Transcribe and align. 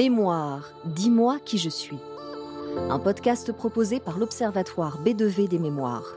Mémoire, 0.00 0.62
dis-moi 0.86 1.36
qui 1.44 1.58
je 1.58 1.68
suis. 1.68 1.98
Un 2.88 2.98
podcast 2.98 3.52
proposé 3.52 4.00
par 4.00 4.18
l'Observatoire 4.18 4.98
B2V 5.04 5.46
des 5.46 5.58
mémoires. 5.58 6.16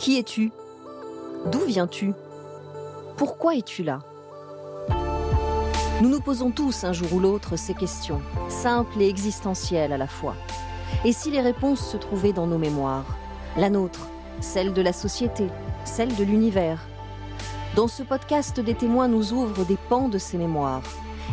Qui 0.00 0.18
es-tu? 0.18 0.50
D'où 1.52 1.60
viens-tu? 1.60 2.14
Pourquoi 3.16 3.54
es-tu 3.54 3.84
là? 3.84 4.00
Nous 6.02 6.08
nous 6.08 6.20
posons 6.20 6.50
tous 6.50 6.82
un 6.82 6.92
jour 6.92 7.12
ou 7.12 7.20
l'autre 7.20 7.54
ces 7.54 7.74
questions, 7.74 8.22
simples 8.48 9.00
et 9.00 9.08
existentielles 9.08 9.92
à 9.92 9.98
la 9.98 10.08
fois. 10.08 10.34
Et 11.04 11.12
si 11.12 11.30
les 11.30 11.40
réponses 11.40 11.92
se 11.92 11.96
trouvaient 11.96 12.32
dans 12.32 12.48
nos 12.48 12.58
mémoires? 12.58 13.16
La 13.56 13.70
nôtre, 13.70 14.08
celle 14.40 14.72
de 14.72 14.82
la 14.82 14.92
société, 14.92 15.46
celle 15.84 16.12
de 16.16 16.24
l'univers. 16.24 16.80
Dans 17.76 17.86
ce 17.86 18.02
podcast, 18.02 18.58
des 18.58 18.74
témoins 18.74 19.06
nous 19.06 19.32
ouvrent 19.32 19.64
des 19.64 19.78
pans 19.88 20.08
de 20.08 20.18
ces 20.18 20.38
mémoires 20.38 20.82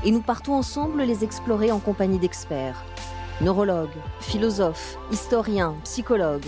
et 0.06 0.12
nous 0.12 0.22
partons 0.22 0.54
ensemble 0.54 1.02
les 1.02 1.24
explorer 1.24 1.72
en 1.72 1.80
compagnie 1.80 2.20
d'experts, 2.20 2.86
neurologues, 3.42 3.90
philosophes, 4.20 4.98
historiens, 5.12 5.76
psychologues. 5.84 6.46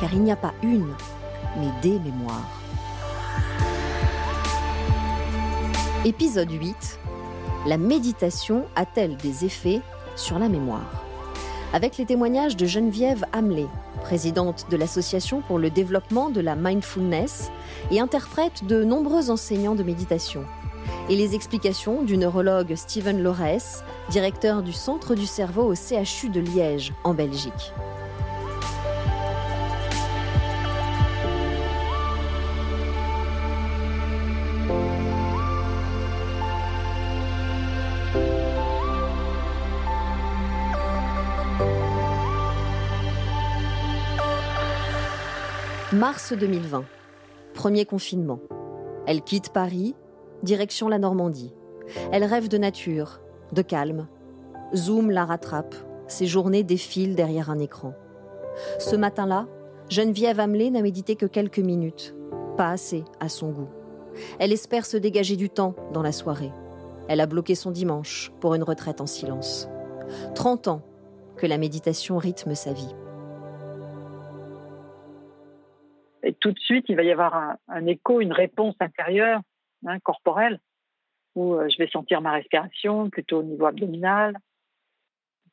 Car 0.00 0.12
il 0.14 0.22
n'y 0.22 0.30
a 0.30 0.36
pas 0.36 0.54
une, 0.62 0.94
mais 1.58 1.70
des 1.82 1.98
mémoires. 1.98 2.48
Épisode 6.04 6.52
8. 6.52 7.00
La 7.66 7.78
méditation 7.78 8.64
a-t-elle 8.76 9.16
des 9.16 9.44
effets 9.44 9.80
sur 10.14 10.38
la 10.38 10.48
mémoire? 10.48 11.02
Avec 11.72 11.96
les 11.96 12.06
témoignages 12.06 12.56
de 12.56 12.64
Geneviève 12.64 13.24
Hamelé, 13.32 13.66
présidente 14.02 14.66
de 14.70 14.76
l'Association 14.76 15.42
pour 15.42 15.58
le 15.58 15.68
développement 15.68 16.30
de 16.30 16.40
la 16.40 16.54
mindfulness 16.54 17.50
et 17.90 17.98
interprète 17.98 18.64
de 18.64 18.84
nombreux 18.84 19.30
enseignants 19.30 19.74
de 19.74 19.82
méditation 19.82 20.44
et 21.08 21.16
les 21.16 21.34
explications 21.34 22.02
du 22.02 22.16
neurologue 22.16 22.74
Steven 22.74 23.22
Lorès, 23.22 23.84
directeur 24.10 24.62
du 24.62 24.72
Centre 24.72 25.14
du 25.14 25.26
cerveau 25.26 25.62
au 25.62 25.74
CHU 25.74 26.28
de 26.28 26.40
Liège, 26.40 26.92
en 27.04 27.14
Belgique. 27.14 27.72
Mars 45.92 46.32
2020. 46.34 46.84
Premier 47.54 47.86
confinement. 47.86 48.40
Elle 49.06 49.22
quitte 49.22 49.50
Paris 49.50 49.94
direction 50.42 50.88
la 50.88 50.98
Normandie. 50.98 51.52
Elle 52.12 52.24
rêve 52.24 52.48
de 52.48 52.58
nature, 52.58 53.20
de 53.52 53.62
calme. 53.62 54.08
Zoom 54.74 55.10
la 55.10 55.24
rattrape, 55.24 55.74
ses 56.08 56.26
journées 56.26 56.64
défilent 56.64 57.14
derrière 57.14 57.50
un 57.50 57.58
écran. 57.58 57.94
Ce 58.78 58.96
matin-là, 58.96 59.46
Geneviève 59.88 60.40
Hamelé 60.40 60.70
n'a 60.70 60.82
médité 60.82 61.14
que 61.16 61.26
quelques 61.26 61.58
minutes, 61.58 62.14
pas 62.56 62.70
assez 62.70 63.04
à 63.20 63.28
son 63.28 63.50
goût. 63.50 63.68
Elle 64.38 64.52
espère 64.52 64.86
se 64.86 64.96
dégager 64.96 65.36
du 65.36 65.50
temps 65.50 65.74
dans 65.92 66.02
la 66.02 66.12
soirée. 66.12 66.52
Elle 67.08 67.20
a 67.20 67.26
bloqué 67.26 67.54
son 67.54 67.70
dimanche 67.70 68.32
pour 68.40 68.54
une 68.54 68.62
retraite 68.62 69.00
en 69.00 69.06
silence. 69.06 69.68
30 70.34 70.68
ans 70.68 70.82
que 71.36 71.46
la 71.46 71.58
méditation 71.58 72.16
rythme 72.16 72.54
sa 72.54 72.72
vie. 72.72 72.94
Et 76.22 76.32
tout 76.32 76.50
de 76.50 76.58
suite, 76.58 76.86
il 76.88 76.96
va 76.96 77.04
y 77.04 77.12
avoir 77.12 77.34
un, 77.34 77.56
un 77.68 77.86
écho, 77.86 78.20
une 78.20 78.32
réponse 78.32 78.74
intérieure 78.80 79.40
Hein, 79.86 80.00
corporelle, 80.00 80.58
où 81.36 81.54
euh, 81.54 81.68
je 81.68 81.78
vais 81.78 81.88
sentir 81.88 82.20
ma 82.20 82.32
respiration 82.32 83.08
plutôt 83.08 83.38
au 83.38 83.42
niveau 83.44 83.66
abdominal. 83.66 84.36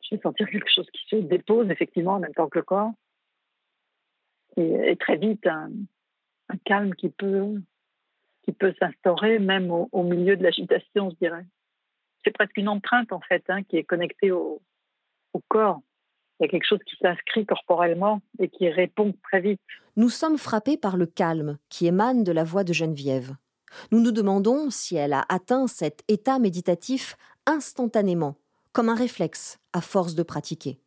Je 0.02 0.16
vais 0.16 0.22
sentir 0.22 0.50
quelque 0.50 0.72
chose 0.74 0.90
qui 0.92 1.06
se 1.08 1.16
dépose 1.18 1.70
effectivement 1.70 2.14
en 2.14 2.20
même 2.20 2.34
temps 2.34 2.50
que 2.50 2.60
le 2.60 2.66
corps. 2.66 2.92
Et, 4.58 4.96
très 5.00 5.18
vite, 5.18 5.46
un, 5.48 5.72
calme 6.66 6.94
qui 6.94 7.10
peut, 7.10 7.62
qui 8.44 8.52
peut 8.52 8.74
s'instaurer 8.80 9.40
même 9.40 9.72
au, 9.72 10.04
milieu 10.04 10.36
de 10.36 10.44
l'agitation, 10.44 11.10
je 11.10 11.16
dirais. 11.16 11.46
C'est 12.24 12.32
presque 12.32 12.58
une 12.58 12.70
empreinte 12.70 13.12
en 13.12 13.22
fait 13.22 13.44
hein, 13.50 13.64
qui 13.64 13.78
est 13.78 13.84
connectée 13.84 14.32
au, 14.32 14.62
au 15.34 15.42
corps. 15.48 15.82
Il 16.40 16.44
y 16.44 16.46
a 16.46 16.50
quelque 16.50 16.68
chose 16.68 16.84
qui 16.86 16.96
s'inscrit 16.98 17.46
corporellement 17.46 18.22
et 18.40 18.50
qui 18.50 18.70
répond 18.70 19.14
très 19.24 19.42
vite. 19.42 19.62
Nous 19.96 20.10
sommes 20.10 20.38
frappés 20.38 20.78
par 20.78 20.98
le 20.98 21.06
calme 21.06 21.58
qui 21.70 21.88
émane 21.88 22.24
de 22.24 22.32
la 22.32 22.44
voix 22.44 22.64
de 22.64 22.74
Geneviève. 22.74 23.36
Nous 23.92 24.02
nous 24.02 24.12
demandons 24.12 24.70
si 24.70 24.96
elle 24.96 25.14
a 25.14 25.26
atteint 25.30 25.68
cet 25.68 26.04
état 26.08 26.40
méditatif 26.40 27.18
instantanément, 27.46 28.36
comme 28.72 28.90
un 28.90 28.96
réflexe, 28.96 29.60
à 29.74 29.82
force 29.82 30.16
de 30.16 30.24
pratiquer. 30.24 30.80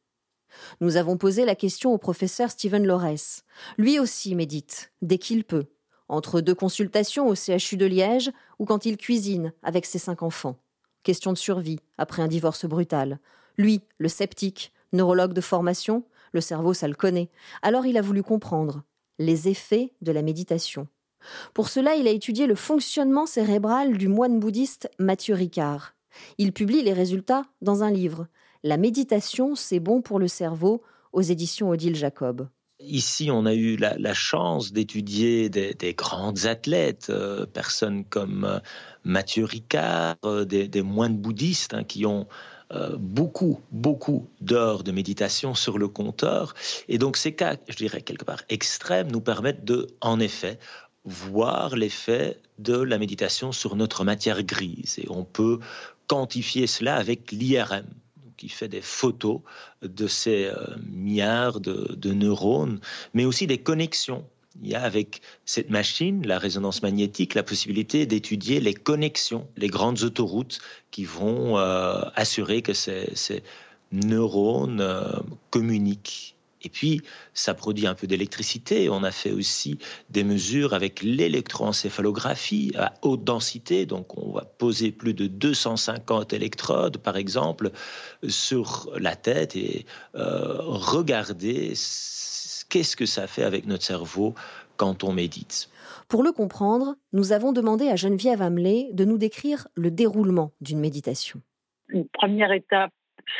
Nous 0.80 0.96
avons 0.96 1.16
posé 1.16 1.44
la 1.44 1.54
question 1.54 1.92
au 1.92 1.98
professeur 1.98 2.50
Stephen 2.50 2.86
Lorès. 2.86 3.44
Lui 3.78 3.98
aussi 3.98 4.34
médite, 4.34 4.92
dès 5.02 5.18
qu'il 5.18 5.44
peut, 5.44 5.66
entre 6.08 6.40
deux 6.40 6.54
consultations 6.54 7.28
au 7.28 7.34
CHU 7.34 7.76
de 7.76 7.86
Liège 7.86 8.30
ou 8.58 8.64
quand 8.64 8.86
il 8.86 8.96
cuisine 8.96 9.52
avec 9.62 9.86
ses 9.86 9.98
cinq 9.98 10.22
enfants. 10.22 10.56
Question 11.02 11.32
de 11.32 11.38
survie 11.38 11.80
après 11.98 12.22
un 12.22 12.28
divorce 12.28 12.66
brutal. 12.66 13.18
Lui, 13.58 13.82
le 13.98 14.08
sceptique, 14.08 14.72
neurologue 14.92 15.32
de 15.32 15.40
formation, 15.40 16.04
le 16.32 16.40
cerveau, 16.40 16.74
ça 16.74 16.88
le 16.88 16.94
connaît. 16.94 17.30
Alors 17.62 17.86
il 17.86 17.96
a 17.96 18.02
voulu 18.02 18.22
comprendre 18.22 18.82
les 19.18 19.48
effets 19.48 19.94
de 20.02 20.12
la 20.12 20.22
méditation. 20.22 20.88
Pour 21.54 21.68
cela, 21.68 21.94
il 21.94 22.06
a 22.06 22.10
étudié 22.10 22.46
le 22.46 22.54
fonctionnement 22.54 23.26
cérébral 23.26 23.96
du 23.96 24.08
moine 24.08 24.38
bouddhiste 24.38 24.90
Mathieu 24.98 25.34
Ricard. 25.34 25.94
Il 26.38 26.52
publie 26.52 26.82
les 26.82 26.92
résultats 26.92 27.44
dans 27.60 27.82
un 27.82 27.90
livre, 27.90 28.26
La 28.62 28.76
méditation, 28.76 29.54
c'est 29.54 29.80
bon 29.80 30.00
pour 30.00 30.18
le 30.18 30.28
cerveau, 30.28 30.82
aux 31.12 31.22
éditions 31.22 31.70
Odile 31.70 31.96
Jacob. 31.96 32.48
Ici, 32.78 33.30
on 33.30 33.46
a 33.46 33.54
eu 33.54 33.76
la, 33.76 34.12
chance 34.12 34.70
d'étudier 34.70 35.48
des, 35.48 35.94
grandes 35.94 36.44
athlètes, 36.44 37.06
euh, 37.08 37.46
personnes 37.46 38.04
comme 38.04 38.44
euh, 38.44 38.58
Mathieu 39.02 39.46
Ricard, 39.46 40.16
euh, 40.26 40.44
des, 40.44 40.82
moines 40.82 41.16
bouddhistes 41.16 41.72
hein, 41.72 41.84
qui 41.84 42.04
ont 42.04 42.26
beaucoup, 42.98 43.60
beaucoup 43.70 44.28
d'heures 44.40 44.82
de 44.82 44.90
méditation 44.90 45.54
sur 45.54 45.78
le 45.78 45.86
compteur. 45.86 46.52
Et 46.88 46.98
donc 46.98 47.16
ces 47.16 47.32
cas, 47.32 47.56
je 47.68 47.76
dirais 47.76 48.00
quelque 48.00 48.24
part 48.24 48.42
extrêmes, 48.48 49.10
nous 49.12 49.20
permettent 49.20 49.64
de, 49.64 49.86
en 50.00 50.18
effet, 50.18 50.58
voir 51.06 51.76
l'effet 51.76 52.38
de 52.58 52.76
la 52.76 52.98
méditation 52.98 53.52
sur 53.52 53.76
notre 53.76 54.04
matière 54.04 54.42
grise. 54.42 54.98
Et 54.98 55.06
on 55.08 55.24
peut 55.24 55.60
quantifier 56.06 56.66
cela 56.66 56.96
avec 56.96 57.32
l'IRM, 57.32 57.86
qui 58.36 58.48
fait 58.48 58.68
des 58.68 58.80
photos 58.82 59.40
de 59.82 60.06
ces 60.06 60.46
euh, 60.46 60.54
milliards 60.86 61.60
de, 61.60 62.12
neurones, 62.12 62.80
mais 63.14 63.24
aussi 63.24 63.46
des 63.46 63.58
connexions. 63.58 64.24
Il 64.62 64.68
y 64.68 64.74
a 64.74 64.82
avec 64.82 65.20
cette 65.44 65.68
machine, 65.68 66.26
la 66.26 66.38
résonance 66.38 66.82
magnétique, 66.82 67.34
la 67.34 67.42
possibilité 67.42 68.06
d'étudier 68.06 68.58
les 68.58 68.74
connexions, 68.74 69.46
les 69.56 69.68
grandes 69.68 70.02
autoroutes 70.02 70.60
qui 70.90 71.04
vont 71.04 71.58
euh, 71.58 72.00
assurer 72.14 72.62
que 72.62 72.72
ces, 72.72 73.42
neurones 73.92 74.80
euh, 74.80 75.12
communiquent 75.50 76.35
et 76.62 76.68
puis, 76.68 77.02
ça 77.34 77.54
produit 77.54 77.86
un 77.86 77.94
peu 77.94 78.06
d'électricité. 78.06 78.88
On 78.88 79.02
a 79.02 79.10
fait 79.10 79.32
aussi 79.32 79.78
des 80.10 80.24
mesures 80.24 80.74
avec 80.74 81.02
l'électroencéphalographie 81.02 82.72
à 82.76 82.94
haute 83.02 83.24
densité. 83.24 83.86
Donc, 83.86 84.16
on 84.16 84.32
va 84.32 84.44
poser 84.44 84.90
plus 84.90 85.14
de 85.14 85.26
250 85.26 86.32
électrodes, 86.32 86.98
par 86.98 87.16
exemple, 87.16 87.70
sur 88.26 88.90
la 88.98 89.16
tête 89.16 89.54
et 89.56 89.86
euh, 90.14 90.56
regarder 90.60 91.74
qu'est-ce 92.68 92.96
que 92.96 93.06
ça 93.06 93.26
fait 93.26 93.44
avec 93.44 93.66
notre 93.66 93.84
cerveau 93.84 94.34
quand 94.76 95.04
on 95.04 95.12
médite. 95.12 95.70
Pour 96.08 96.22
le 96.22 96.32
comprendre, 96.32 96.96
nous 97.12 97.32
avons 97.32 97.52
demandé 97.52 97.88
à 97.88 97.96
Geneviève 97.96 98.42
Hamelé 98.42 98.90
de 98.92 99.04
nous 99.04 99.18
décrire 99.18 99.68
le 99.74 99.90
déroulement 99.90 100.52
d'une 100.60 100.78
méditation. 100.78 101.40
Une 101.88 102.06
première 102.08 102.52
étape 102.52 102.90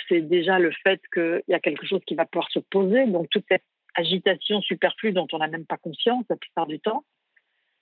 c'est 0.09 0.23
déjà 0.23 0.59
le 0.59 0.71
fait 0.83 1.01
qu'il 1.13 1.43
y 1.49 1.55
a 1.55 1.61
quelque 1.61 1.87
chose 1.87 2.01
qui 2.07 2.15
va 2.15 2.27
pouvoir 2.27 2.51
se 2.51 2.59
poser. 2.59 3.07
Donc 3.07 3.29
toute 3.31 3.45
cette 3.49 3.65
agitation 3.95 4.61
superflue 4.61 5.13
dont 5.13 5.27
on 5.33 5.39
n'a 5.39 5.49
même 5.49 5.67
pas 5.67 5.77
conscience 5.77 6.25
la 6.29 6.37
plupart 6.37 6.67
du 6.67 6.81
temps 6.81 7.05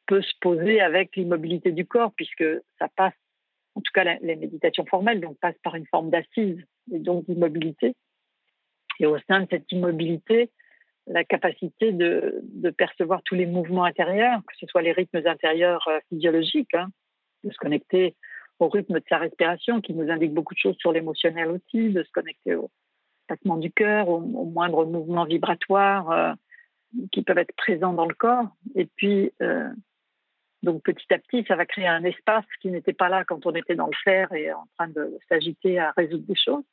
peut 0.07 0.23
se 0.23 0.33
poser 0.41 0.81
avec 0.81 1.17
l'immobilité 1.17 1.73
du 1.73 1.87
corps, 1.87 2.13
puisque 2.15 2.45
ça 2.79 2.89
passe, 2.95 3.15
en 3.75 3.81
tout 3.81 3.93
cas 3.93 4.05
les 4.21 4.37
méditations 4.37 4.85
formelles, 4.85 5.21
donc 5.21 5.39
passent 5.39 5.59
par 5.63 5.75
une 5.77 5.87
forme 5.87 6.11
d'assise 6.11 6.63
et 6.93 6.99
donc 6.99 7.25
d'immobilité. 7.27 7.95
Et 9.01 9.07
au 9.07 9.19
sein 9.27 9.41
de 9.41 9.47
cette 9.51 9.71
immobilité, 9.73 10.51
la 11.07 11.25
capacité 11.25 11.93
de, 11.93 12.43
percevoir 12.77 13.23
tous 13.23 13.35
les 13.35 13.47
mouvements 13.47 13.85
intérieurs, 13.85 14.41
que 14.47 14.57
ce 14.59 14.67
soit 14.67 14.83
les 14.83 14.93
rythmes 14.93 15.23
intérieurs 15.27 15.87
euh, 15.89 15.99
physiologiques, 16.09 16.75
hein, 16.75 16.89
de 17.45 17.51
se 17.51 17.57
connecter 17.59 18.15
au 18.61 18.69
rythme 18.69 18.95
de 18.95 19.05
sa 19.09 19.19
respiration, 19.19 19.81
qui 19.81 19.95
nous 19.95 20.11
indique 20.11 20.33
beaucoup 20.33 20.55
de 20.55 20.59
choses 20.59 20.77
sur 20.79 20.93
l'émotionnel 20.93 21.49
aussi, 21.51 21.91
de 21.91 22.03
se 22.03 22.11
connecter 22.11 22.55
au 22.55 22.71
battement 23.29 23.57
du 23.57 23.71
cœur, 23.73 24.09
aux, 24.09 24.21
moindres 24.21 24.87
mouvements 24.87 25.25
vibratoires 25.25 26.11
euh, 26.11 26.33
qui 27.13 27.23
peuvent 27.23 27.39
être 27.39 27.55
présents 27.57 27.93
dans 27.93 28.07
le 28.07 28.15
corps. 28.15 28.49
Et 28.75 28.87
puis, 28.87 29.33
euh, 29.43 29.69
Donc 30.63 30.83
petit 30.83 31.13
à 31.13 31.19
petit, 31.19 31.45
ça 31.47 31.57
va 31.57 31.67
créer 31.67 31.87
un 31.87 32.05
espace 32.05 32.47
qui 32.61 32.71
n'était 32.71 32.95
pas 32.95 33.09
là 33.09 33.25
quand 33.25 33.45
on 33.47 33.55
était 33.55 33.75
dans 33.75 33.87
le 33.87 33.97
faire 34.03 34.33
et 34.33 34.53
en 34.53 34.67
train 34.77 34.89
de 34.89 35.19
s'agiter 35.29 35.79
à 35.79 35.93
résoudre 35.97 36.27
des 36.27 36.37
choses, 36.37 36.65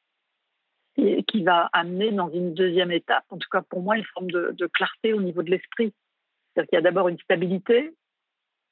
et 0.98 1.24
qui 1.24 1.44
va 1.44 1.70
amener 1.74 2.12
dans 2.12 2.30
une 2.30 2.54
deuxième 2.54 2.92
étape, 2.92 3.26
en 3.30 3.38
tout 3.38 3.50
cas 3.52 3.62
pour 3.62 3.82
moi, 3.82 3.98
une 3.98 4.06
forme 4.14 4.32
de, 4.32 4.68
clarté 4.68 5.14
au 5.14 5.22
niveau 5.22 5.44
de 5.44 5.52
l'esprit. 5.52 5.94
C'est-à-dire 6.54 6.70
qu'il 6.70 6.78
y 6.78 6.80
a 6.80 6.82
d'abord 6.82 7.08
une 7.08 7.20
stabilité, 7.20 7.94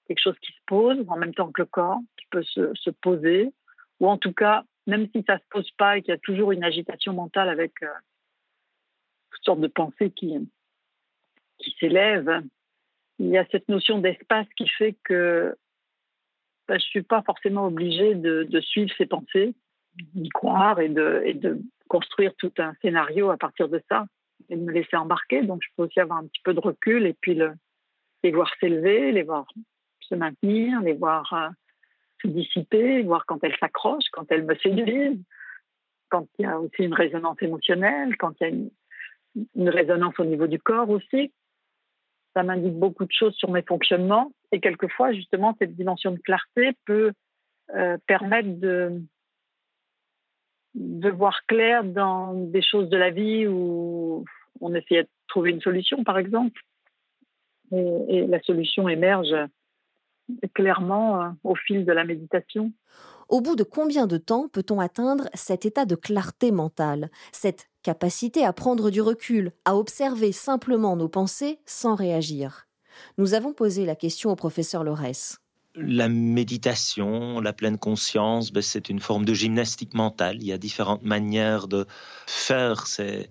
quelque 0.10 0.24
chose 0.24 0.40
qui 0.40 0.52
se 0.52 0.60
pose 0.66 1.06
en 1.08 1.18
même 1.18 1.36
temps 1.36 1.52
que 1.52 1.62
le 1.62 1.68
corps, 1.68 2.00
qui 2.18 2.26
peut 2.32 2.44
se, 2.44 2.74
se 2.74 2.90
poser, 2.90 3.54
ou 4.00 4.08
en 4.08 4.18
tout 4.18 4.34
cas, 4.34 4.64
même 4.88 5.08
si 5.14 5.24
ça 5.28 5.36
ne 5.36 5.40
se 5.40 5.46
pose 5.52 5.72
pas 5.78 5.98
et 5.98 6.02
qu'il 6.02 6.12
y 6.12 6.18
a 6.18 6.20
toujours 6.20 6.52
une 6.52 6.64
agitation 6.64 7.14
mentale 7.14 7.48
avec 7.48 7.72
euh, 7.84 7.88
toutes 9.32 9.44
sortes 9.44 9.62
de 9.62 9.68
pensées 9.68 10.10
qui, 10.10 10.36
qui 11.60 11.76
s'élèvent, 11.80 12.42
il 13.20 13.28
y 13.28 13.38
a 13.38 13.46
cette 13.52 13.70
notion 13.70 14.00
d'espace 14.00 14.48
qui 14.58 14.68
fait 14.68 14.96
que 15.04 15.56
bah, 16.68 16.78
je 16.80 16.86
ne 16.86 16.90
suis 16.90 17.04
pas 17.04 17.22
forcément 17.22 17.68
obligée 17.68 18.16
de, 18.16 18.62
suivre 18.62 18.92
ces 18.98 19.06
pensées, 19.06 19.54
d'y 19.96 20.30
croire 20.30 20.80
et 20.80 20.90
de, 20.90 21.34
de 21.36 21.62
construire 21.88 22.34
tout 22.38 22.54
un 22.58 22.74
scénario 22.82 23.30
à 23.30 23.38
partir 23.38 23.70
de 23.70 23.82
ça 23.90 24.06
et 24.50 24.56
de 24.56 24.62
me 24.62 24.72
laisser 24.72 24.96
embarquer. 24.96 25.44
Donc, 25.44 25.62
je 25.62 25.70
peux 25.76 25.84
aussi 25.84 26.00
avoir 26.00 26.18
un 26.18 26.26
petit 26.26 26.42
peu 26.44 26.56
de 26.56 26.60
recul 26.60 27.06
et 27.06 27.14
puis 27.14 27.36
le, 27.36 27.54
les 28.24 28.32
voir 28.32 28.52
s'élever, 28.60 29.12
les 29.12 29.24
voir 29.24 29.46
se 30.10 30.16
maintenir, 30.16 30.82
les 30.82 30.94
voir 30.94 31.32
euh, 31.34 31.50
se 32.22 32.28
dissiper, 32.28 33.02
voir 33.04 33.26
quand 33.26 33.44
elles 33.44 33.56
s'accrochent, 33.60 34.10
quand 34.12 34.32
elles 34.32 34.46
me 34.46 34.56
séduisent, 34.56 35.24
quand 36.10 36.28
il 36.38 36.44
y 36.44 36.46
a 36.46 36.60
aussi 36.60 36.84
une 36.84 36.94
résonance 36.94 37.42
émotionnelle, 37.42 38.18
quand 38.18 38.34
il 38.42 38.44
y 38.44 38.46
a 38.46 38.56
une, 39.56 39.70
résonance 39.70 40.20
au 40.20 40.26
niveau 40.26 40.48
du 40.48 40.60
corps 40.60 40.90
aussi 40.90 41.32
ça 42.36 42.44
m'indique 42.44 42.78
beaucoup 42.78 43.06
de 43.06 43.12
choses 43.12 43.34
sur 43.36 43.50
mes 43.50 43.64
fonctionnements. 43.64 44.32
Et 44.52 44.60
quelquefois, 44.60 45.14
justement, 45.14 45.56
cette 45.60 45.76
dimension 45.76 46.12
de 46.12 46.20
clarté 46.20 46.72
peut 46.86 47.12
euh, 47.76 47.98
permettre 48.08 48.60
de, 48.60 49.02
de 50.76 51.10
voir 51.10 51.46
clair 51.48 51.84
dans 51.84 52.34
des 52.34 52.62
choses 52.62 52.90
de 52.90 52.98
la 52.98 53.10
vie 53.10 53.48
où 53.48 54.26
on 54.62 54.74
essayait 54.76 55.04
de 55.04 55.10
trouver 55.28 55.52
une 55.52 55.62
solution, 55.62 56.04
par 56.04 56.18
exemple. 56.18 56.62
Et, 57.72 58.26
la 58.28 58.42
solution 58.42 58.90
émerge 58.90 59.34
clairement 60.54 61.22
euh, 61.22 61.30
au 61.44 61.56
fil 61.56 61.86
de 61.86 61.92
la 61.92 62.04
méditation. 62.04 62.72
Au 63.30 63.42
bout 63.42 63.56
de 63.56 63.64
combien 63.64 64.08
de 64.08 64.18
temps 64.18 64.48
peut-on 64.48 64.80
atteindre 64.80 65.30
cet 65.36 65.66
état 65.66 65.86
de 65.86 65.96
clarté 65.96 66.52
mentale, 66.52 67.12
cette 67.32 67.70
capacité 67.84 68.44
à 68.44 68.54
prendre 68.54 68.90
du 68.90 69.02
recul, 69.02 69.52
à 69.66 69.76
observer 69.76 70.32
simplement 70.32 70.96
nos 70.96 71.10
pensées 71.10 71.60
sans 71.66 71.94
réagir? 71.94 72.68
Nous 73.18 73.36
avons 73.36 73.54
posé 73.54 73.86
la 73.86 73.96
question 73.96 74.32
au 74.32 74.36
professeur 74.36 74.84
Lorès. 74.84 75.38
La 75.76 76.10
méditation, 76.10 77.40
la 77.40 77.54
pleine 77.54 77.78
conscience, 77.78 78.52
ben, 78.52 78.64
c'est 78.64 78.90
une 78.90 79.00
forme 79.00 79.26
de 79.26 79.34
gymnastique 79.36 79.94
mentale. 79.94 80.38
Il 80.42 80.48
y 80.48 80.52
a 80.52 80.58
différentes 80.58 81.04
manières 81.04 81.68
de 81.68 81.86
faire 82.26 82.88
ces, 82.88 83.30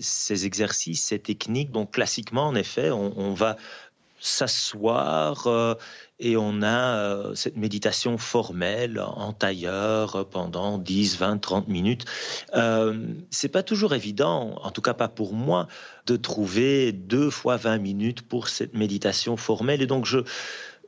ces 0.00 0.46
exercices, 0.46 1.04
ces 1.04 1.18
techniques. 1.18 1.70
Donc 1.70 1.92
classiquement, 1.92 2.46
en 2.46 2.54
effet, 2.54 2.90
on 2.90 3.34
va 3.34 3.56
s'asseoir 4.20 5.46
euh, 5.46 5.74
et 6.18 6.36
on 6.36 6.62
a 6.62 6.98
euh, 6.98 7.34
cette 7.34 7.56
méditation 7.56 8.18
formelle 8.18 9.00
en 9.00 9.32
tailleur 9.32 10.28
pendant 10.28 10.78
10, 10.78 11.18
20, 11.18 11.38
30 11.38 11.68
minutes. 11.68 12.04
Euh, 12.54 13.06
c'est 13.30 13.48
pas 13.48 13.62
toujours 13.62 13.94
évident, 13.94 14.60
en 14.62 14.70
tout 14.70 14.82
cas 14.82 14.94
pas 14.94 15.08
pour 15.08 15.32
moi, 15.32 15.66
de 16.06 16.16
trouver 16.16 16.92
deux 16.92 17.30
fois 17.30 17.56
20 17.56 17.78
minutes 17.78 18.22
pour 18.22 18.48
cette 18.48 18.74
méditation 18.74 19.38
formelle. 19.38 19.80
Et 19.80 19.86
donc 19.86 20.04
je, 20.04 20.18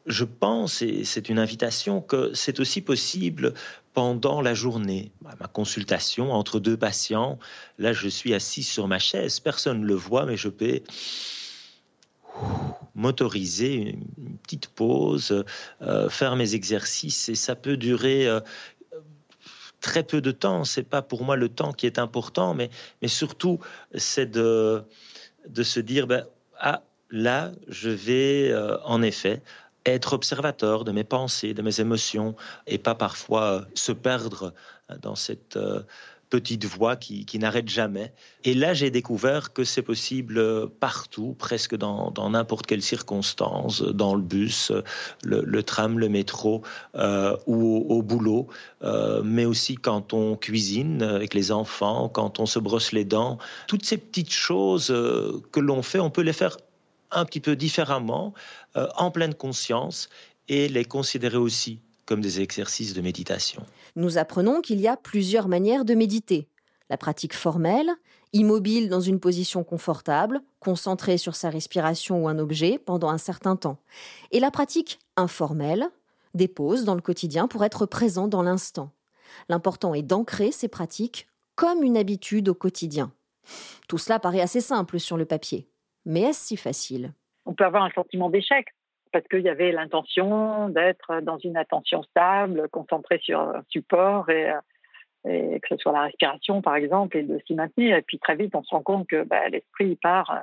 je 0.06 0.24
pense, 0.24 0.82
et 0.82 1.04
c'est 1.04 1.30
une 1.30 1.38
invitation, 1.38 2.02
que 2.02 2.34
c'est 2.34 2.60
aussi 2.60 2.82
possible 2.82 3.54
pendant 3.94 4.42
la 4.42 4.52
journée. 4.52 5.12
Ma 5.22 5.46
consultation 5.46 6.32
entre 6.32 6.60
deux 6.60 6.76
patients, 6.76 7.38
là 7.78 7.94
je 7.94 8.08
suis 8.08 8.34
assis 8.34 8.62
sur 8.62 8.86
ma 8.86 8.98
chaise, 8.98 9.40
personne 9.40 9.80
ne 9.80 9.86
le 9.86 9.94
voit, 9.94 10.26
mais 10.26 10.36
je 10.36 10.48
peux 10.48 10.80
m'autoriser 12.94 13.74
une, 13.74 14.38
petite 14.42 14.68
pause, 14.68 15.44
euh, 15.82 16.08
faire 16.08 16.36
mes 16.36 16.54
exercices 16.54 17.28
et 17.28 17.34
ça 17.34 17.54
peut 17.54 17.76
durer 17.76 18.26
euh, 18.26 18.40
très 19.80 20.02
peu 20.02 20.20
de 20.20 20.30
temps. 20.30 20.64
C'est 20.64 20.82
pas 20.82 21.00
pour 21.00 21.24
moi 21.24 21.36
le 21.36 21.48
temps 21.48 21.72
qui 21.72 21.86
est 21.86 21.98
important, 21.98 22.54
mais, 22.54 22.70
mais 23.00 23.08
surtout 23.08 23.60
c'est 23.94 24.30
de, 24.30 24.84
de 25.48 25.62
se 25.62 25.80
dire 25.80 26.06
ben, 26.06 26.26
ah 26.58 26.82
là 27.10 27.52
je 27.68 27.90
vais 27.90 28.50
euh, 28.50 28.78
en 28.84 29.00
effet 29.02 29.42
être 29.86 30.12
observateur 30.12 30.84
de 30.84 30.92
mes 30.92 31.04
pensées, 31.04 31.54
de 31.54 31.62
mes 31.62 31.80
émotions 31.80 32.36
et 32.66 32.78
pas 32.78 32.94
parfois 32.94 33.64
se 33.74 33.90
perdre 33.90 34.54
dans 35.00 35.16
cette 35.16 35.58
petite 36.32 36.64
voix 36.64 36.96
qui, 36.96 37.38
n'arrête 37.38 37.68
jamais. 37.68 38.14
Et 38.42 38.54
là, 38.54 38.72
j'ai 38.72 38.90
découvert 38.90 39.52
que 39.52 39.64
c'est 39.64 39.82
possible 39.82 40.70
partout, 40.80 41.36
presque 41.38 41.76
dans 41.76 42.30
n'importe 42.30 42.64
quelle 42.64 42.80
circonstance, 42.80 43.82
dans 43.82 44.14
le 44.14 44.22
bus, 44.22 44.72
le, 45.22 45.62
tram, 45.62 45.98
le 45.98 46.08
métro 46.08 46.62
euh, 46.94 47.36
ou 47.46 47.84
au, 47.86 48.00
boulot, 48.00 48.46
euh, 48.82 49.20
mais 49.22 49.44
aussi 49.44 49.74
quand 49.74 50.14
on 50.14 50.36
cuisine 50.36 51.02
avec 51.02 51.34
les 51.34 51.52
enfants, 51.52 52.08
quand 52.08 52.40
on 52.40 52.46
se 52.46 52.58
brosse 52.58 52.92
les 52.92 53.04
dents. 53.04 53.36
Toutes 53.68 53.84
ces 53.84 53.98
petites 53.98 54.32
choses 54.32 54.90
euh, 54.90 55.38
que 55.52 55.60
l'on 55.60 55.82
fait, 55.82 56.00
on 56.00 56.10
peut 56.10 56.22
les 56.22 56.32
faire 56.32 56.56
un 57.10 57.26
petit 57.26 57.40
peu 57.40 57.56
différemment, 57.56 58.32
en 58.74 59.10
pleine 59.10 59.34
conscience, 59.34 60.08
et 60.48 60.66
les 60.68 60.86
considérer 60.86 61.36
aussi 61.36 61.82
comme 62.06 62.20
des 62.20 62.40
exercices 62.40 62.94
de 62.94 63.00
méditation. 63.00 63.64
Nous 63.96 64.18
apprenons 64.18 64.60
qu'il 64.60 64.80
y 64.80 64.88
a 64.88 64.96
plusieurs 64.96 65.48
manières 65.48 65.84
de 65.84 65.94
méditer. 65.94 66.48
La 66.90 66.96
pratique 66.96 67.34
formelle, 67.34 67.90
immobile 68.32 68.88
dans 68.88 69.00
une 69.00 69.20
position 69.20 69.64
confortable, 69.64 70.40
concentré 70.60 71.16
sur 71.16 71.36
sa 71.36 71.50
respiration 71.50 72.24
ou 72.24 72.28
un 72.28 72.38
objet 72.38 72.78
pendant 72.78 73.08
un 73.08 73.18
certain 73.18 73.56
temps. 73.56 73.78
Et 74.30 74.40
la 74.40 74.50
pratique 74.50 74.98
informelle, 75.16 75.88
des 76.34 76.48
pauses 76.48 76.84
dans 76.84 76.94
le 76.94 77.00
quotidien 77.00 77.48
pour 77.48 77.64
être 77.64 77.86
présent 77.86 78.28
dans 78.28 78.42
l'instant. 78.42 78.90
L'important 79.48 79.94
est 79.94 80.02
d'ancrer 80.02 80.52
ces 80.52 80.68
pratiques 80.68 81.28
comme 81.54 81.82
une 81.82 81.96
habitude 81.96 82.48
au 82.48 82.54
quotidien. 82.54 83.12
Tout 83.88 83.98
cela 83.98 84.18
paraît 84.18 84.40
assez 84.40 84.60
simple 84.60 84.98
sur 84.98 85.16
le 85.16 85.24
papier. 85.24 85.68
Mais 86.04 86.22
est-ce 86.22 86.46
si 86.46 86.56
facile? 86.56 87.12
On 87.44 87.54
peut 87.54 87.64
avoir 87.64 87.84
un 87.84 87.90
sentiment 87.90 88.30
d'échec 88.30 88.66
parce 89.12 89.26
qu'il 89.28 89.40
y 89.40 89.48
avait 89.48 89.72
l'intention 89.72 90.68
d'être 90.68 91.20
dans 91.20 91.38
une 91.38 91.56
attention 91.56 92.02
stable, 92.02 92.68
concentrée 92.70 93.18
sur 93.18 93.40
un 93.40 93.62
support 93.68 94.28
et, 94.30 94.52
et, 95.28 95.60
que 95.60 95.68
ce 95.68 95.76
soit 95.76 95.92
la 95.92 96.02
respiration 96.02 96.62
par 96.62 96.76
exemple 96.76 97.16
et 97.16 97.22
de 97.22 97.38
s'y 97.46 97.54
maintenir. 97.54 97.96
Et 97.96 98.02
puis 98.02 98.18
très 98.18 98.36
vite, 98.36 98.54
on 98.54 98.62
se 98.62 98.70
rend 98.70 98.82
compte 98.82 99.06
que 99.06 99.22
bah, 99.24 99.48
l'esprit 99.48 99.96
part 99.96 100.30
euh, 100.30 100.40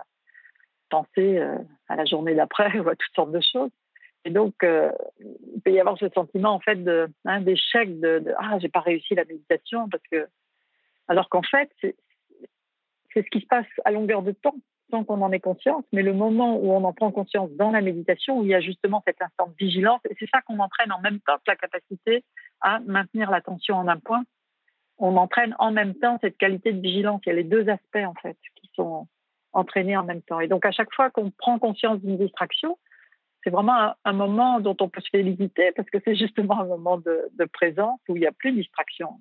penser 0.90 1.38
euh, 1.38 1.58
à 1.88 1.96
la 1.96 2.06
journée 2.06 2.36
d'après 2.36 2.80
ou 2.80 2.88
à 2.88 2.96
toutes 2.96 3.16
sortes 3.16 3.32
de 3.32 3.42
choses. 3.42 3.72
Et 4.26 4.32
donc, 4.32 4.54
euh, 4.64 4.92
il 5.20 5.62
peut 5.62 5.72
y 5.72 5.80
avoir 5.80 5.98
ce 5.98 6.10
sentiment 6.10 6.52
en 6.52 6.60
fait 6.60 6.78
hein, 7.26 7.42
d'échec, 7.42 8.00
de, 8.00 8.20
de, 8.20 8.34
ah 8.38 8.60
j'ai 8.60 8.70
pas 8.70 8.82
réussi 8.82 9.16
la 9.16 9.26
méditation 9.26 9.88
parce 9.90 10.04
que 10.12 10.28
alors 11.08 11.30
qu'en 11.30 11.42
fait 11.42 11.72
c'est 11.82 11.96
ce 13.16 13.30
qui 13.32 13.42
se 13.42 13.48
passe 13.48 13.66
à 13.86 13.92
longueur 13.92 14.22
de 14.22 14.32
temps 14.32 14.56
qu'on 14.90 15.22
en 15.22 15.32
ait 15.32 15.40
conscience, 15.40 15.84
mais 15.94 16.02
le 16.02 16.14
moment 16.14 16.58
où 16.58 16.72
on 16.72 16.84
en 16.84 16.94
prend 16.94 17.12
conscience 17.12 17.50
dans 17.52 17.72
la 17.72 17.82
méditation, 17.82 18.40
où 18.40 18.44
il 18.44 18.50
y 18.50 18.56
a 18.56 18.62
justement 18.62 19.04
cet 19.06 19.22
instant 19.22 19.48
de 19.48 19.54
vigilance, 19.58 20.02
et 20.10 20.16
c'est 20.20 20.30
ça 20.30 20.42
qu'on 20.42 20.60
entraîne 20.60 20.92
en 20.92 21.00
même 21.00 21.20
temps 21.20 21.38
que 21.38 21.44
la 21.48 21.56
capacité 21.56 22.24
à 22.62 22.80
maintenir 22.80 23.32
l'attention 23.32 23.76
en 23.76 23.88
un 23.88 23.98
point. 23.98 24.24
On 24.98 25.16
entraîne 25.16 25.56
en 25.60 25.72
même 25.72 25.96
temps 25.96 26.18
cette 26.22 26.38
qualité 26.38 26.74
de 26.74 26.82
vigilance. 26.82 27.22
Il 27.26 27.30
y 27.30 27.32
a 27.32 27.36
les 27.36 27.44
deux 27.44 27.70
aspects, 27.70 28.06
en 28.06 28.14
fait, 28.16 28.38
qui 28.56 28.70
sont 28.76 29.08
entraînés 29.54 29.96
en 29.96 30.04
même 30.04 30.22
temps. 30.22 30.40
Et 30.40 30.48
donc, 30.48 30.66
à 30.66 30.72
chaque 30.72 30.94
fois 30.94 31.10
qu'on 31.10 31.32
prend 31.32 31.58
conscience 31.58 32.00
d'une 32.02 32.18
distraction, 32.18 32.78
c'est 33.44 33.50
vraiment 33.50 33.94
un, 34.04 34.14
moment 34.14 34.60
dont 34.60 34.76
on 34.82 34.90
peut 34.90 35.02
se 35.02 35.10
féliciter 35.10 35.72
parce 35.76 35.90
que 35.90 35.98
c'est 36.04 36.16
justement 36.16 36.60
un 36.60 36.66
moment 36.66 36.98
de, 36.98 37.30
de 37.38 37.46
présence 37.46 38.00
où 38.10 38.18
il 38.18 38.20
n'y 38.20 38.28
a 38.28 38.34
plus 38.34 38.52
de 38.52 38.58
distraction. 38.58 39.20